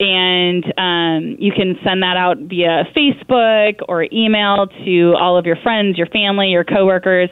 and 0.00 0.64
um, 0.78 1.36
you 1.38 1.52
can 1.52 1.76
send 1.84 2.02
that 2.02 2.16
out 2.16 2.38
via 2.38 2.84
Facebook 2.96 3.80
or 3.86 4.06
email 4.10 4.66
to 4.84 5.14
all 5.20 5.36
of 5.36 5.44
your 5.44 5.56
friends, 5.56 5.98
your 5.98 6.06
family, 6.06 6.48
your 6.48 6.64
coworkers, 6.64 7.28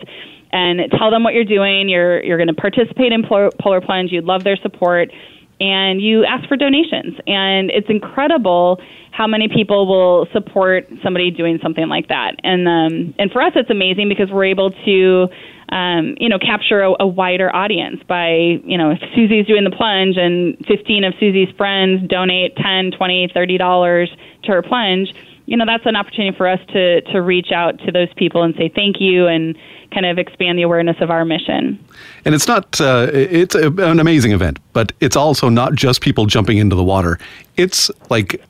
and 0.52 0.80
tell 0.98 1.10
them 1.10 1.24
what 1.24 1.32
you're 1.32 1.44
doing. 1.44 1.88
You're 1.88 2.22
you're 2.22 2.36
going 2.36 2.48
to 2.48 2.54
participate 2.54 3.12
in 3.12 3.22
Polar, 3.24 3.80
Plunge. 3.80 4.12
You'd 4.12 4.24
love 4.24 4.44
their 4.44 4.58
support, 4.62 5.10
and 5.60 6.00
you 6.00 6.24
ask 6.24 6.48
for 6.48 6.56
donations. 6.56 7.16
And 7.26 7.70
it's 7.70 7.88
incredible 7.88 8.80
how 9.10 9.26
many 9.26 9.48
people 9.48 9.86
will 9.86 10.26
support 10.32 10.88
somebody 11.02 11.30
doing 11.30 11.58
something 11.62 11.88
like 11.88 12.08
that. 12.08 12.36
And 12.44 12.68
um, 12.68 13.14
and 13.18 13.30
for 13.30 13.42
us, 13.42 13.52
it's 13.56 13.70
amazing 13.70 14.08
because 14.08 14.30
we're 14.30 14.44
able 14.44 14.70
to 14.70 15.28
um, 15.70 16.16
you 16.18 16.28
know, 16.28 16.38
capture 16.38 16.80
a, 16.80 16.94
a 17.00 17.06
wider 17.06 17.54
audience 17.54 18.00
by, 18.08 18.60
you 18.64 18.78
know, 18.78 18.90
if 18.90 19.00
Susie's 19.14 19.46
doing 19.46 19.64
the 19.64 19.70
plunge 19.70 20.16
and 20.16 20.56
15 20.66 21.04
of 21.04 21.14
Susie's 21.20 21.54
friends 21.56 22.08
donate 22.08 22.56
10, 22.56 22.92
20, 22.96 23.30
30 23.34 23.58
dollars 23.58 24.10
to 24.44 24.52
her 24.52 24.62
plunge, 24.62 25.12
you 25.48 25.56
know, 25.56 25.64
that's 25.66 25.86
an 25.86 25.96
opportunity 25.96 26.36
for 26.36 26.46
us 26.46 26.60
to 26.74 27.00
to 27.12 27.22
reach 27.22 27.52
out 27.52 27.78
to 27.86 27.90
those 27.92 28.12
people 28.16 28.42
and 28.42 28.54
say 28.56 28.68
thank 28.68 29.00
you 29.00 29.26
and 29.26 29.56
kind 29.94 30.04
of 30.04 30.18
expand 30.18 30.58
the 30.58 30.62
awareness 30.62 30.96
of 31.00 31.10
our 31.10 31.24
mission. 31.24 31.82
And 32.26 32.34
it's 32.34 32.46
not, 32.46 32.78
uh, 32.78 33.08
it's 33.12 33.54
a, 33.54 33.68
an 33.72 33.98
amazing 34.00 34.32
event, 34.32 34.58
but 34.74 34.92
it's 35.00 35.16
also 35.16 35.48
not 35.48 35.74
just 35.74 36.02
people 36.02 36.26
jumping 36.26 36.58
into 36.58 36.76
the 36.76 36.84
water. 36.84 37.18
It's 37.56 37.90
like 38.10 38.44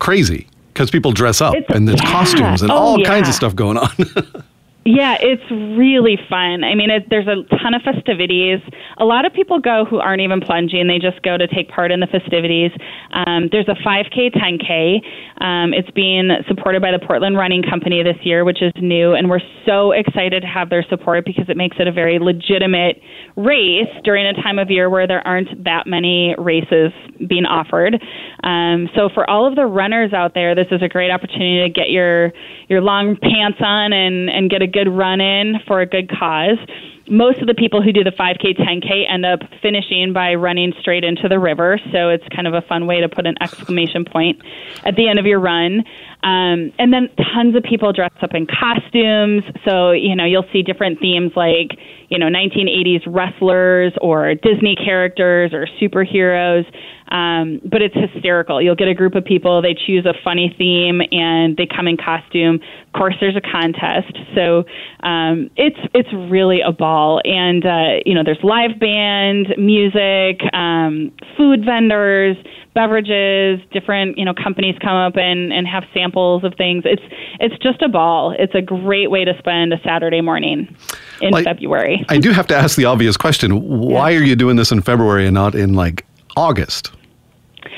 crazy 0.00 0.48
because 0.72 0.90
people 0.90 1.12
dress 1.12 1.40
up 1.40 1.54
It's- 1.54 1.76
and 1.76 1.86
there's 1.86 2.02
yeah. 2.02 2.10
costumes 2.10 2.62
and 2.62 2.72
Oh, 2.72 2.74
all 2.76 3.04
kinds 3.04 3.28
of 3.28 3.34
stuff 3.34 3.54
going 3.54 3.76
on. 3.78 3.90
Yeah, 4.84 5.16
it's 5.20 5.46
really 5.78 6.18
fun. 6.28 6.64
I 6.64 6.74
mean, 6.74 6.90
it, 6.90 7.06
there's 7.08 7.28
a 7.28 7.46
ton 7.62 7.74
of 7.74 7.82
festivities. 7.82 8.58
A 8.98 9.04
lot 9.04 9.24
of 9.24 9.32
people 9.32 9.60
go 9.60 9.84
who 9.88 10.00
aren't 10.00 10.22
even 10.22 10.40
plunging; 10.40 10.88
they 10.88 10.98
just 10.98 11.22
go 11.22 11.38
to 11.38 11.46
take 11.46 11.70
part 11.70 11.92
in 11.92 12.00
the 12.00 12.08
festivities. 12.08 12.72
Um, 13.12 13.48
there's 13.52 13.68
a 13.68 13.78
5K, 13.86 14.34
10K. 14.34 14.98
Um, 15.38 15.72
it's 15.72 15.90
being 15.92 16.30
supported 16.48 16.82
by 16.82 16.90
the 16.90 16.98
Portland 16.98 17.36
Running 17.36 17.62
Company 17.62 18.02
this 18.02 18.16
year, 18.22 18.44
which 18.44 18.60
is 18.60 18.72
new, 18.80 19.14
and 19.14 19.30
we're 19.30 19.44
so 19.66 19.92
excited 19.92 20.40
to 20.42 20.48
have 20.48 20.68
their 20.68 20.84
support 20.90 21.24
because 21.24 21.44
it 21.48 21.56
makes 21.56 21.76
it 21.78 21.86
a 21.86 21.92
very 21.92 22.18
legitimate 22.18 22.98
race 23.36 23.86
during 24.02 24.26
a 24.26 24.34
time 24.42 24.58
of 24.58 24.68
year 24.68 24.90
where 24.90 25.06
there 25.06 25.24
aren't 25.24 25.62
that 25.62 25.86
many 25.86 26.34
races 26.38 26.90
being 27.28 27.46
offered. 27.46 28.02
Um, 28.42 28.90
so, 28.96 29.08
for 29.14 29.30
all 29.30 29.46
of 29.46 29.54
the 29.54 29.66
runners 29.66 30.12
out 30.12 30.34
there, 30.34 30.56
this 30.56 30.66
is 30.72 30.82
a 30.82 30.88
great 30.88 31.12
opportunity 31.12 31.62
to 31.62 31.70
get 31.70 31.90
your 31.90 32.32
your 32.68 32.80
long 32.80 33.16
pants 33.22 33.58
on 33.60 33.92
and 33.92 34.28
and 34.28 34.50
get 34.50 34.60
a 34.60 34.71
good 34.72 34.88
run 34.88 35.20
in 35.20 35.60
for 35.66 35.80
a 35.80 35.86
good 35.86 36.10
cause. 36.10 36.58
Most 37.08 37.40
of 37.40 37.46
the 37.46 37.54
people 37.54 37.82
who 37.82 37.92
do 37.92 38.04
the 38.04 38.10
5K, 38.10 38.58
10K 38.58 39.10
end 39.10 39.26
up 39.26 39.40
finishing 39.60 40.12
by 40.12 40.34
running 40.34 40.72
straight 40.80 41.04
into 41.04 41.28
the 41.28 41.38
river. 41.38 41.78
So 41.92 42.08
it's 42.08 42.24
kind 42.34 42.46
of 42.46 42.54
a 42.54 42.62
fun 42.62 42.86
way 42.86 43.00
to 43.00 43.08
put 43.08 43.26
an 43.26 43.34
exclamation 43.40 44.04
point 44.04 44.40
at 44.84 44.96
the 44.96 45.08
end 45.08 45.18
of 45.18 45.26
your 45.26 45.40
run. 45.40 45.84
Um, 46.22 46.72
and 46.78 46.92
then 46.92 47.08
tons 47.34 47.56
of 47.56 47.64
people 47.64 47.92
dress 47.92 48.12
up 48.22 48.30
in 48.34 48.46
costumes. 48.46 49.42
So, 49.68 49.90
you 49.90 50.14
know, 50.14 50.24
you'll 50.24 50.46
see 50.52 50.62
different 50.62 51.00
themes 51.00 51.32
like, 51.34 51.78
you 52.10 52.18
know, 52.18 52.26
1980s 52.26 53.02
wrestlers 53.06 53.92
or 54.00 54.34
Disney 54.34 54.76
characters 54.76 55.52
or 55.52 55.66
superheroes. 55.80 56.64
Um, 57.10 57.60
but 57.64 57.82
it's 57.82 57.94
hysterical. 57.94 58.62
You'll 58.62 58.76
get 58.76 58.88
a 58.88 58.94
group 58.94 59.14
of 59.14 59.24
people, 59.24 59.60
they 59.60 59.74
choose 59.74 60.06
a 60.06 60.14
funny 60.24 60.54
theme, 60.56 61.02
and 61.10 61.56
they 61.56 61.66
come 61.66 61.86
in 61.86 61.98
costume. 61.98 62.60
Of 62.86 62.92
course, 62.98 63.14
there's 63.20 63.36
a 63.36 63.40
contest, 63.42 64.16
so 64.34 64.64
um, 65.06 65.50
it's 65.56 65.76
it's 65.92 66.08
really 66.30 66.62
a 66.62 66.72
ball. 66.72 67.20
And 67.24 67.66
uh, 67.66 68.00
you 68.06 68.14
know, 68.14 68.22
there's 68.24 68.42
live 68.42 68.80
band, 68.80 69.48
music, 69.58 70.40
um, 70.54 71.12
food 71.36 71.66
vendors 71.66 72.36
beverages, 72.74 73.60
different 73.72 74.16
you 74.16 74.24
know 74.24 74.32
companies 74.34 74.74
come 74.82 74.96
up 74.96 75.16
and 75.16 75.52
and 75.52 75.66
have 75.66 75.84
samples 75.92 76.11
of 76.14 76.54
things. 76.56 76.84
It's 76.84 77.02
it's 77.40 77.56
just 77.62 77.82
a 77.82 77.88
ball. 77.88 78.34
It's 78.38 78.54
a 78.54 78.62
great 78.62 79.10
way 79.10 79.24
to 79.24 79.36
spend 79.38 79.72
a 79.72 79.80
Saturday 79.82 80.20
morning 80.20 80.74
in 81.20 81.32
well, 81.32 81.42
February. 81.42 82.04
I 82.08 82.18
do 82.18 82.30
have 82.30 82.46
to 82.48 82.56
ask 82.56 82.76
the 82.76 82.84
obvious 82.84 83.16
question: 83.16 83.62
Why 83.62 84.10
yeah. 84.10 84.18
are 84.18 84.22
you 84.22 84.36
doing 84.36 84.56
this 84.56 84.72
in 84.72 84.82
February 84.82 85.26
and 85.26 85.34
not 85.34 85.54
in 85.54 85.74
like 85.74 86.04
August? 86.36 86.92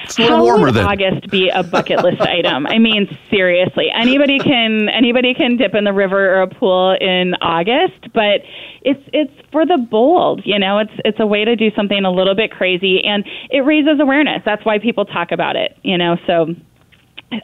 It's 0.04 0.18
a 0.18 0.22
little 0.22 0.36
How 0.36 0.42
warmer 0.44 0.66
would 0.66 0.76
August 0.76 1.30
be 1.30 1.48
a 1.48 1.62
bucket 1.62 2.02
list 2.02 2.20
item? 2.20 2.66
I 2.66 2.78
mean, 2.78 3.16
seriously, 3.30 3.90
anybody 3.94 4.38
can 4.38 4.88
anybody 4.88 5.34
can 5.34 5.56
dip 5.56 5.74
in 5.74 5.84
the 5.84 5.92
river 5.92 6.36
or 6.36 6.42
a 6.42 6.46
pool 6.46 6.96
in 7.00 7.34
August, 7.40 8.12
but 8.12 8.42
it's 8.82 9.02
it's 9.12 9.32
for 9.50 9.66
the 9.66 9.78
bold. 9.78 10.42
You 10.44 10.58
know, 10.58 10.78
it's 10.78 10.92
it's 11.04 11.20
a 11.20 11.26
way 11.26 11.44
to 11.44 11.56
do 11.56 11.70
something 11.74 12.04
a 12.04 12.10
little 12.10 12.34
bit 12.34 12.50
crazy, 12.50 13.02
and 13.02 13.24
it 13.50 13.60
raises 13.60 14.00
awareness. 14.00 14.42
That's 14.44 14.64
why 14.64 14.78
people 14.78 15.04
talk 15.04 15.32
about 15.32 15.56
it. 15.56 15.76
You 15.82 15.98
know, 15.98 16.16
so. 16.26 16.54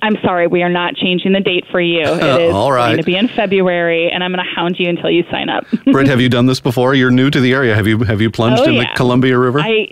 I'm 0.03 0.16
sorry, 0.22 0.46
we 0.46 0.62
are 0.62 0.68
not 0.68 0.94
changing 0.94 1.33
the 1.33 1.40
date 1.40 1.64
for 1.70 1.81
you. 1.81 2.03
It 2.03 2.42
is 2.48 2.55
All 2.55 2.72
right. 2.72 2.88
going 2.88 2.98
to 2.98 3.05
be 3.05 3.16
in 3.16 3.29
February, 3.29 4.11
and 4.11 4.22
I'm 4.22 4.33
going 4.33 4.44
to 4.44 4.55
hound 4.55 4.76
you 4.79 4.88
until 4.88 5.11
you 5.11 5.24
sign 5.31 5.48
up. 5.48 5.64
Britt, 5.85 6.09
have 6.09 6.20
you 6.20 6.29
done 6.29 6.46
this 6.46 6.61
before? 6.61 6.94
You're 6.94 7.11
new 7.11 7.31
to 7.31 7.40
the 7.40 7.53
area. 7.53 7.74
Have 7.74 7.87
you 7.87 7.98
have 8.05 8.20
you 8.20 8.31
plunged 8.31 8.62
oh, 8.62 8.66
in 8.66 8.74
yeah. 8.74 8.81
the 8.81 8.96
Columbia 8.96 9.38
River? 9.38 9.61
I 9.61 9.88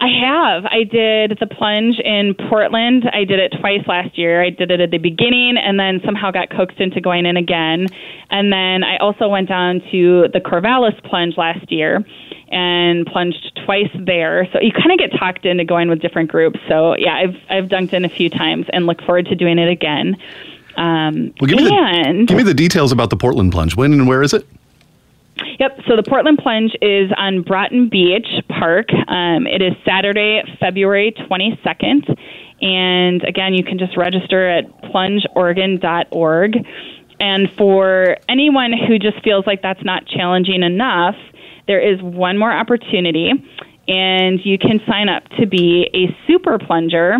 I 0.00 0.08
have. 0.08 0.66
I 0.66 0.84
did 0.84 1.38
the 1.40 1.46
plunge 1.46 1.98
in 1.98 2.34
Portland. 2.50 3.08
I 3.12 3.24
did 3.24 3.38
it 3.38 3.54
twice 3.58 3.86
last 3.86 4.18
year. 4.18 4.42
I 4.42 4.50
did 4.50 4.70
it 4.70 4.80
at 4.80 4.90
the 4.90 4.98
beginning 4.98 5.56
and 5.56 5.78
then 5.78 6.00
somehow 6.04 6.30
got 6.30 6.50
coaxed 6.50 6.78
into 6.78 7.00
going 7.00 7.24
in 7.24 7.36
again. 7.36 7.86
And 8.28 8.52
then 8.52 8.84
I 8.84 8.98
also 8.98 9.28
went 9.28 9.48
down 9.48 9.80
to 9.92 10.28
the 10.32 10.40
Corvallis 10.40 11.00
plunge 11.08 11.38
last 11.38 11.70
year 11.70 12.04
and 12.54 13.04
plunged 13.04 13.60
twice 13.66 13.90
there. 13.94 14.48
So 14.52 14.60
you 14.62 14.70
kind 14.70 14.92
of 14.92 14.98
get 14.98 15.18
talked 15.18 15.44
into 15.44 15.64
going 15.64 15.88
with 15.88 16.00
different 16.00 16.30
groups. 16.30 16.60
So 16.68 16.96
yeah, 16.96 17.14
I've 17.16 17.36
I've 17.50 17.64
dunked 17.64 17.92
in 17.92 18.04
a 18.04 18.08
few 18.08 18.30
times 18.30 18.66
and 18.72 18.86
look 18.86 19.02
forward 19.02 19.26
to 19.26 19.34
doing 19.34 19.58
it 19.58 19.68
again. 19.68 20.16
Um, 20.76 21.34
well, 21.40 21.48
give 21.48 21.58
me, 21.58 21.64
the, 21.64 22.24
give 22.26 22.36
me 22.36 22.42
the 22.42 22.54
details 22.54 22.90
about 22.90 23.10
the 23.10 23.16
Portland 23.16 23.52
plunge. 23.52 23.76
When 23.76 23.92
and 23.92 24.08
where 24.08 24.22
is 24.22 24.32
it? 24.32 24.46
Yep. 25.58 25.80
So 25.88 25.96
the 25.96 26.02
Portland 26.02 26.38
Plunge 26.38 26.76
is 26.80 27.10
on 27.16 27.42
Broughton 27.42 27.88
Beach 27.88 28.26
Park. 28.48 28.86
Um, 29.08 29.46
it 29.46 29.62
is 29.62 29.72
Saturday, 29.84 30.42
February 30.60 31.12
22nd. 31.12 32.16
And 32.62 33.22
again, 33.24 33.52
you 33.54 33.64
can 33.64 33.78
just 33.78 33.96
register 33.96 34.48
at 34.48 34.82
plungeoregon.org. 34.82 36.66
And 37.20 37.50
for 37.56 38.16
anyone 38.28 38.72
who 38.72 38.98
just 38.98 39.22
feels 39.24 39.46
like 39.46 39.62
that's 39.62 39.84
not 39.84 40.06
challenging 40.06 40.62
enough, 40.62 41.16
there 41.66 41.80
is 41.80 42.00
one 42.02 42.38
more 42.38 42.52
opportunity, 42.52 43.30
and 43.88 44.40
you 44.44 44.58
can 44.58 44.80
sign 44.88 45.08
up 45.08 45.24
to 45.38 45.46
be 45.46 45.88
a 45.94 46.14
super 46.26 46.58
plunger 46.58 47.18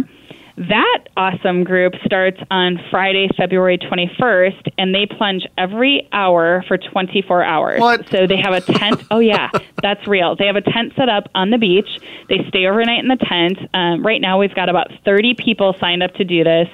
that 0.56 1.08
awesome 1.16 1.64
group 1.64 1.94
starts 2.04 2.38
on 2.48 2.78
Friday, 2.88 3.28
February 3.36 3.76
21st, 3.76 4.70
and 4.78 4.94
they 4.94 5.04
plunge 5.04 5.44
every 5.58 6.08
hour 6.12 6.64
for 6.68 6.78
24 6.78 7.42
hours. 7.42 7.80
What? 7.80 8.08
So 8.10 8.28
they 8.28 8.36
have 8.36 8.54
a 8.54 8.60
tent. 8.60 9.02
oh, 9.10 9.18
yeah, 9.18 9.50
that's 9.82 10.06
real. 10.06 10.36
They 10.36 10.46
have 10.46 10.54
a 10.54 10.60
tent 10.60 10.92
set 10.96 11.08
up 11.08 11.24
on 11.34 11.50
the 11.50 11.58
beach. 11.58 11.88
They 12.28 12.38
stay 12.48 12.66
overnight 12.66 13.02
in 13.02 13.08
the 13.08 13.16
tent. 13.16 13.68
Um, 13.74 14.06
right 14.06 14.20
now, 14.20 14.38
we've 14.38 14.54
got 14.54 14.68
about 14.68 14.92
30 15.04 15.34
people 15.34 15.74
signed 15.80 16.04
up 16.04 16.14
to 16.14 16.24
do 16.24 16.44
this. 16.44 16.68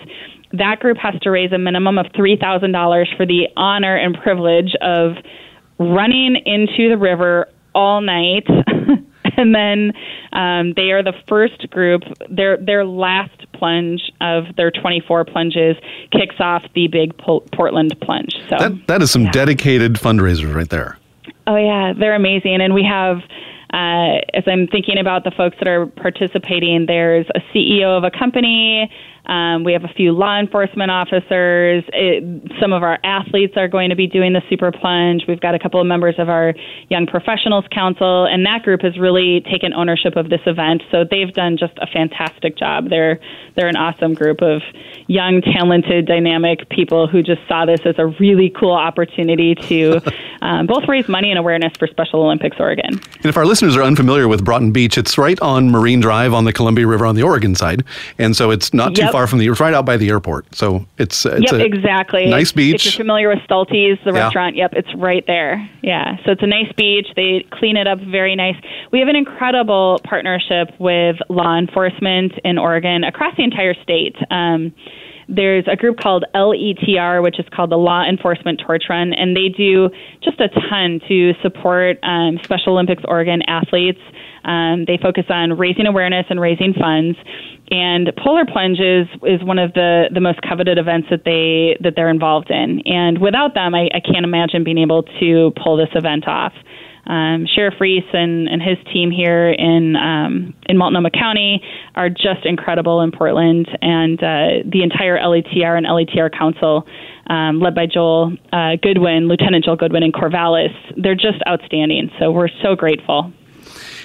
That 0.53 0.81
group 0.81 0.99
has 0.99 1.15
to 1.23 1.31
raise 1.31 1.53
a 1.53 1.59
minimum 1.59 1.97
of 1.97 2.07
$3,000 2.07 3.17
for 3.17 3.25
the 3.25 3.49
honor 3.57 3.97
and 3.97 4.15
privilege 4.23 4.75
of 4.83 5.13
running 5.79 6.37
into 6.45 6.91
the 6.91 6.99
river 6.99 7.49
all 7.75 8.01
night. 8.01 8.47
and 9.37 9.55
then 9.55 9.93
um, 10.33 10.75
they 10.75 10.91
are 10.91 11.03
the 11.03 11.15
first 11.29 11.69
group. 11.71 12.03
Their 12.29 12.57
their 12.57 12.85
last 12.85 13.51
plunge 13.53 14.11
of 14.21 14.45
their 14.57 14.71
24 14.71 15.25
plunges 15.25 15.77
kicks 16.13 16.37
off 16.39 16.65
the 16.75 16.89
big 16.89 17.17
Portland 17.19 17.95
plunge. 18.01 18.35
So 18.49 18.57
that 18.59 18.87
that 18.87 19.03
is 19.03 19.11
some 19.11 19.25
yeah. 19.25 19.33
dedicated 19.33 19.95
fundraisers 19.95 20.55
right 20.55 20.69
there. 20.69 20.99
Oh 21.47 21.57
yeah, 21.57 21.93
they're 21.93 22.15
amazing, 22.15 22.61
and 22.61 22.75
we 22.75 22.85
have. 22.85 23.19
Uh, 23.73 24.19
as 24.35 24.45
I'm 24.47 24.67
thinking 24.67 24.99
about 24.99 25.25
the 25.25 25.31
folks 25.31 25.57
that 25.59 25.69
are 25.69 25.87
participating, 25.87 26.87
there's 26.87 27.27
a 27.35 27.41
CEO 27.53 27.97
of 27.97 28.05
a 28.05 28.11
company, 28.11 28.91
um, 29.27 29.63
we 29.63 29.73
have 29.73 29.85
a 29.85 29.95
few 29.95 30.13
law 30.13 30.39
enforcement 30.41 30.91
officers. 30.91 31.85
It, 31.93 32.53
some 32.61 32.73
of 32.73 32.83
our 32.83 32.99
athletes 33.05 33.55
are 33.57 33.69
going 33.69 33.91
to 33.91 33.97
be 33.97 34.09
doing 34.09 34.33
the 34.33 34.43
super 34.51 34.73
plunge. 34.73 35.23
We've 35.29 35.41
got 35.41 35.55
a 35.55 35.59
couple 35.59 35.81
of 35.81 35.87
members 35.87 36.17
of 36.19 36.29
our 36.29 36.53
Young 36.89 37.07
Professionals 37.07 37.65
Council, 37.71 38.25
and 38.25 38.45
that 38.45 38.65
group 38.65 38.83
has 38.83 38.99
really 38.99 39.41
taken 39.43 39.73
ownership 39.73 40.17
of 40.17 40.31
this 40.31 40.41
event. 40.47 40.83
So 40.91 41.05
they've 41.09 41.33
done 41.33 41.59
just 41.59 41.75
a 41.79 41.87
fantastic 41.87 42.57
job. 42.57 42.91
They're 42.91 43.21
they're 43.57 43.69
an 43.69 43.77
awesome 43.77 44.15
group 44.15 44.43
of 44.43 44.63
young, 45.07 45.43
talented, 45.43 46.07
dynamic 46.07 46.69
people 46.69 47.07
who 47.07 47.23
just 47.23 47.41
saw 47.47 47.67
this 47.67 47.81
as 47.85 47.97
a 47.99 48.07
really 48.07 48.51
cool 48.51 48.73
opportunity 48.73 49.55
to 49.55 50.01
um, 50.43 50.67
both 50.67 50.89
raise 50.89 51.09
money 51.09 51.31
and 51.31 51.39
awareness 51.39 51.73
for 51.79 51.87
Special 51.87 52.23
Olympics 52.23 52.57
Oregon. 52.59 52.95
And 52.95 53.27
if 53.27 53.37
our 53.37 53.45
listeners 53.45 53.77
are 53.77 53.83
unfamiliar 53.83 54.20
with 54.29 54.45
Broughton 54.45 54.73
Beach, 54.73 54.99
it's 54.99 55.17
right 55.19 55.41
on 55.41 55.71
Marine 55.71 56.01
Drive 56.01 56.35
on 56.35 56.45
the 56.45 56.53
Columbia 56.53 56.87
River 56.87 57.07
on 57.07 57.15
the 57.15 57.23
Oregon 57.23 57.55
side, 57.55 57.85
and 58.19 58.37
so 58.37 58.51
it's 58.51 58.73
not 58.75 58.95
too 58.95 59.09
far 59.11 59.27
from 59.27 59.39
the. 59.39 59.47
It's 59.49 59.61
right 59.61 59.75
out 59.75 59.85
by 59.85 59.97
the 59.97 60.09
airport, 60.09 60.55
so 60.55 60.87
it's, 60.99 61.25
it's 61.27 61.53
yep, 61.53 61.61
exactly 61.61 62.27
nice 62.27 62.53
beach. 62.53 62.87
If 62.87 62.95
you're 62.95 63.05
familiar 63.05 63.29
with 63.29 63.41
Salty's, 63.49 63.99
the 64.05 64.13
yeah. 64.13 64.25
restaurant, 64.25 64.57
yep, 64.57 64.73
it's 64.75 64.93
right 64.97 65.25
there. 65.27 65.69
Yeah, 65.83 66.17
so 66.25 66.33
it's 66.33 66.43
a 66.43 66.47
nice 66.47 66.73
beach. 66.77 67.09
They 67.17 67.47
clean 67.51 67.77
it 67.77 67.87
up 67.87 67.99
very 68.01 68.37
nice. 68.37 68.57
We 68.93 68.99
have 69.01 69.09
an 69.09 69.17
incredible 69.17 70.01
partnership 70.05 70.71
with 70.79 71.17
law 71.29 71.57
enforcement 71.57 72.33
in 72.45 72.59
Oregon 72.59 73.05
across 73.05 73.37
the 73.37 73.45
entire 73.45 73.75
state. 73.83 74.17
Um, 74.31 74.75
there's 75.31 75.65
a 75.71 75.77
group 75.77 75.99
called 75.99 76.25
LETR, 76.35 77.23
which 77.23 77.39
is 77.39 77.47
called 77.55 77.71
the 77.71 77.77
Law 77.77 78.05
Enforcement 78.05 78.61
Torch 78.65 78.85
Run, 78.91 79.13
and 79.13 79.37
they 79.37 79.49
do 79.49 79.89
just 80.23 80.41
a 80.41 80.49
ton 80.49 81.01
to 81.09 81.33
support 81.43 81.99
um, 82.03 82.39
Special 82.43 82.73
Olympics 82.73 83.03
Oregon 83.07 83.43
athletes. 83.47 84.01
Um, 84.45 84.85
they 84.87 84.99
focus 85.01 85.25
on 85.29 85.57
raising 85.57 85.87
awareness 85.87 86.27
and 86.31 86.41
raising 86.41 86.75
funds. 86.75 87.17
And 87.71 88.11
Polar 88.17 88.45
Plunge 88.45 88.81
is, 88.81 89.07
is 89.23 89.45
one 89.45 89.59
of 89.59 89.73
the, 89.75 90.07
the 90.13 90.21
most 90.21 90.41
coveted 90.43 90.79
events 90.79 91.09
that 91.11 91.25
they 91.25 91.77
that 91.85 91.95
they're 91.95 92.11
involved 92.11 92.51
in. 92.51 92.83
And 92.85 93.21
without 93.21 93.55
them, 93.55 93.75
I, 93.75 93.89
I 93.95 94.01
can't 94.01 94.25
imagine 94.25 94.65
being 94.65 94.79
able 94.79 95.05
to 95.21 95.53
pull 95.63 95.77
this 95.77 95.91
event 95.95 96.27
off. 96.27 96.53
Um, 97.11 97.45
Sheriff 97.45 97.75
Reese 97.81 98.05
and, 98.13 98.49
and 98.49 98.63
his 98.63 98.79
team 98.93 99.11
here 99.11 99.51
in 99.51 99.97
um, 99.97 100.55
in 100.67 100.79
Multnomah 100.79 101.11
County 101.11 101.61
are 101.97 102.09
just 102.09 102.45
incredible 102.45 103.01
in 103.01 103.11
Portland, 103.11 103.69
and 103.83 104.17
uh, 104.23 104.63
the 104.65 104.85
entire 104.85 105.19
LETR 105.19 105.77
and 105.77 105.87
LETR 105.87 106.31
Council, 106.33 106.87
um, 107.27 107.59
led 107.59 107.75
by 107.75 107.87
Joel 107.87 108.37
uh, 108.53 108.77
Goodwin, 108.81 109.27
Lieutenant 109.27 109.65
Joel 109.65 109.75
Goodwin 109.75 110.05
in 110.05 110.13
Corvallis, 110.13 110.73
they're 110.97 111.17
just 111.17 111.43
outstanding. 111.49 112.13
So 112.21 112.31
we're 112.31 112.49
so 112.63 112.77
grateful. 112.77 113.33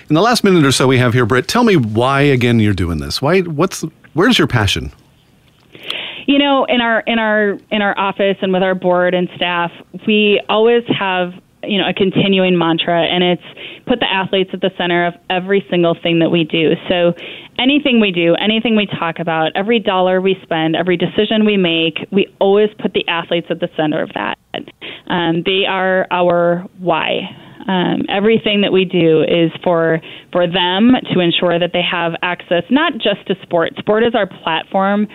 In 0.10 0.16
the 0.16 0.22
last 0.24 0.44
minute 0.44 0.66
or 0.66 0.72
so 0.72 0.88
we 0.88 0.98
have 0.98 1.14
here, 1.14 1.28
Britt, 1.28 1.48
tell 1.48 1.64
me 1.64 1.76
why 1.76 2.22
again 2.22 2.60
you're 2.60 2.74
doing 2.74 2.98
this. 2.98 3.22
Why? 3.22 3.42
What's 3.42 3.86
where's 4.14 4.40
your 4.40 4.48
passion? 4.48 4.92
You 6.26 6.40
know, 6.40 6.66
in 6.66 6.82
our 6.82 7.02
in 7.02 7.20
our 7.20 7.60
in 7.70 7.84
our 7.84 7.96
office 8.00 8.38
and 8.42 8.52
with 8.52 8.64
our 8.64 8.74
board 8.74 9.14
and 9.14 9.30
staff, 9.36 9.72
we 10.08 10.42
always 10.50 10.84
have 10.88 11.34
you 11.68 11.78
know 11.78 11.88
a 11.88 11.94
continuing 11.94 12.58
mantra 12.58 13.04
and 13.04 13.24
it's 13.24 13.44
put 13.88 14.00
the 14.00 14.12
athletes 14.12 14.50
at 14.54 14.62
the 14.62 14.72
center 14.78 15.06
of 15.06 15.14
every 15.30 15.66
single 15.70 15.96
thing 16.02 16.20
that 16.20 16.30
we 16.30 16.44
do. 16.44 16.74
So 16.90 17.14
anything 17.60 18.00
we 18.00 18.12
do 18.12 18.36
anything 18.36 18.76
we 18.76 18.86
talk 18.86 19.20
about 19.20 19.52
every 19.56 19.80
dollar 19.80 20.20
we 20.22 20.36
spend 20.44 20.76
every 20.76 20.98
decision 20.98 21.46
we 21.46 21.58
make 21.58 22.00
we 22.12 22.28
always 22.40 22.70
put 22.82 22.94
the 22.94 23.08
athletes 23.08 23.48
at 23.50 23.60
the 23.60 23.70
center 23.76 24.02
of 24.02 24.10
that. 24.14 24.38
Um, 25.08 25.44
they 25.46 25.66
are 25.68 26.08
our 26.12 26.66
why. 26.80 27.22
Um, 27.68 28.04
everything 28.10 28.62
that 28.62 28.72
we 28.72 28.86
do 28.86 29.24
is 29.24 29.52
for 29.64 30.00
for 30.32 30.46
them 30.46 30.92
to 31.14 31.20
ensure 31.20 31.58
that 31.58 31.72
they 31.74 31.82
have 31.82 32.14
access 32.22 32.64
not 32.70 32.94
just 32.94 33.26
to 33.28 33.36
sport 33.42 33.74
sport 33.80 34.04
is 34.04 34.14
our 34.14 34.28
platform 34.28 35.08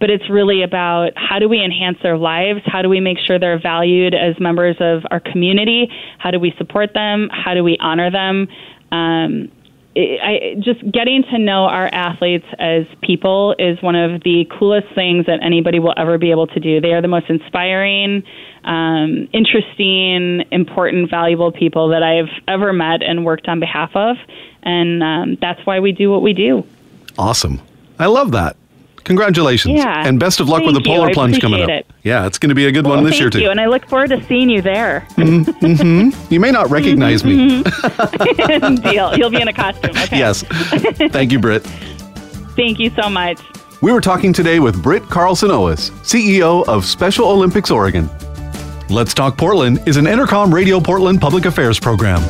but 0.00 0.10
it's 0.10 0.28
really 0.28 0.62
about 0.62 1.12
how 1.16 1.38
do 1.38 1.48
we 1.48 1.62
enhance 1.62 1.98
their 2.02 2.16
lives? 2.16 2.60
How 2.66 2.82
do 2.82 2.88
we 2.88 3.00
make 3.00 3.18
sure 3.18 3.38
they're 3.38 3.60
valued 3.60 4.14
as 4.14 4.38
members 4.40 4.76
of 4.80 5.02
our 5.10 5.20
community? 5.20 5.88
How 6.18 6.30
do 6.30 6.38
we 6.38 6.54
support 6.58 6.94
them? 6.94 7.28
How 7.32 7.54
do 7.54 7.64
we 7.64 7.76
honor 7.80 8.10
them? 8.10 8.48
Um, 8.90 9.50
I, 9.96 10.56
just 10.58 10.80
getting 10.90 11.22
to 11.30 11.38
know 11.38 11.66
our 11.66 11.86
athletes 11.86 12.46
as 12.58 12.84
people 13.02 13.54
is 13.58 13.80
one 13.80 13.94
of 13.94 14.22
the 14.24 14.44
coolest 14.58 14.88
things 14.94 15.26
that 15.26 15.38
anybody 15.40 15.78
will 15.78 15.94
ever 15.96 16.18
be 16.18 16.32
able 16.32 16.48
to 16.48 16.58
do. 16.58 16.80
They 16.80 16.92
are 16.92 17.00
the 17.00 17.08
most 17.08 17.30
inspiring, 17.30 18.24
um, 18.64 19.28
interesting, 19.32 20.44
important, 20.50 21.10
valuable 21.10 21.52
people 21.52 21.88
that 21.90 22.02
I've 22.02 22.30
ever 22.48 22.72
met 22.72 23.02
and 23.02 23.24
worked 23.24 23.46
on 23.46 23.60
behalf 23.60 23.90
of, 23.94 24.16
and 24.64 25.02
um, 25.02 25.38
that's 25.40 25.64
why 25.64 25.78
we 25.78 25.92
do 25.92 26.10
what 26.10 26.22
we 26.22 26.32
do. 26.32 26.64
Awesome. 27.16 27.60
I 27.98 28.06
love 28.06 28.32
that. 28.32 28.56
Congratulations. 29.04 29.78
Yeah. 29.78 30.06
And 30.06 30.18
best 30.18 30.40
of 30.40 30.48
luck 30.48 30.60
Thank 30.60 30.74
with 30.74 30.82
the 30.82 30.88
you. 30.90 30.96
polar 30.96 31.08
I 31.08 31.12
plunge 31.12 31.40
coming 31.40 31.62
up. 31.62 31.68
it. 31.68 31.86
Yeah, 32.02 32.26
it's 32.26 32.38
going 32.38 32.48
to 32.48 32.54
be 32.54 32.66
a 32.66 32.72
good 32.72 32.86
Well, 32.86 32.96
one 32.96 33.04
this 33.04 33.18
year, 33.20 33.30
too. 33.30 33.40
you, 33.40 33.50
and 33.50 33.60
I 33.60 33.66
look 33.66 33.86
forward 33.86 34.08
to 34.10 34.22
seeing 34.24 34.48
you 34.50 34.62
there. 34.62 35.06
Mm-hmm, 35.12 35.50
mm-hmm. 35.66 36.32
You 36.32 36.40
may 36.40 36.50
not 36.50 36.70
recognize 36.70 37.24
me. 37.24 37.62
Mm-hmm. 37.62 38.74
Deal. 38.90 39.16
You'll 39.16 39.30
be 39.30 39.40
in 39.40 39.48
a 39.48 39.52
costume. 39.52 39.90
Okay. 39.90 40.18
Yes. 40.18 40.42
Thank 41.12 41.32
you, 41.32 41.38
Britt. 41.38 41.62
Thank 42.56 42.78
you 42.78 42.90
so 42.90 43.08
much. 43.10 43.40
We 43.82 43.92
were 43.92 44.00
talking 44.00 44.32
today 44.32 44.60
with 44.60 44.82
Britt 44.82 45.02
Carlson 45.04 45.50
Oase, 45.50 45.90
CEO 46.02 46.66
of 46.66 46.84
Special 46.86 47.26
Olympics 47.28 47.70
Oregon. 47.70 48.08
Let's 48.88 49.12
Talk 49.14 49.36
Portland 49.36 49.80
is 49.86 49.96
an 49.96 50.04
Entercom 50.06 50.52
Radio 50.52 50.80
Portland 50.80 51.20
public 51.20 51.44
affairs 51.46 51.78
program. 51.80 52.20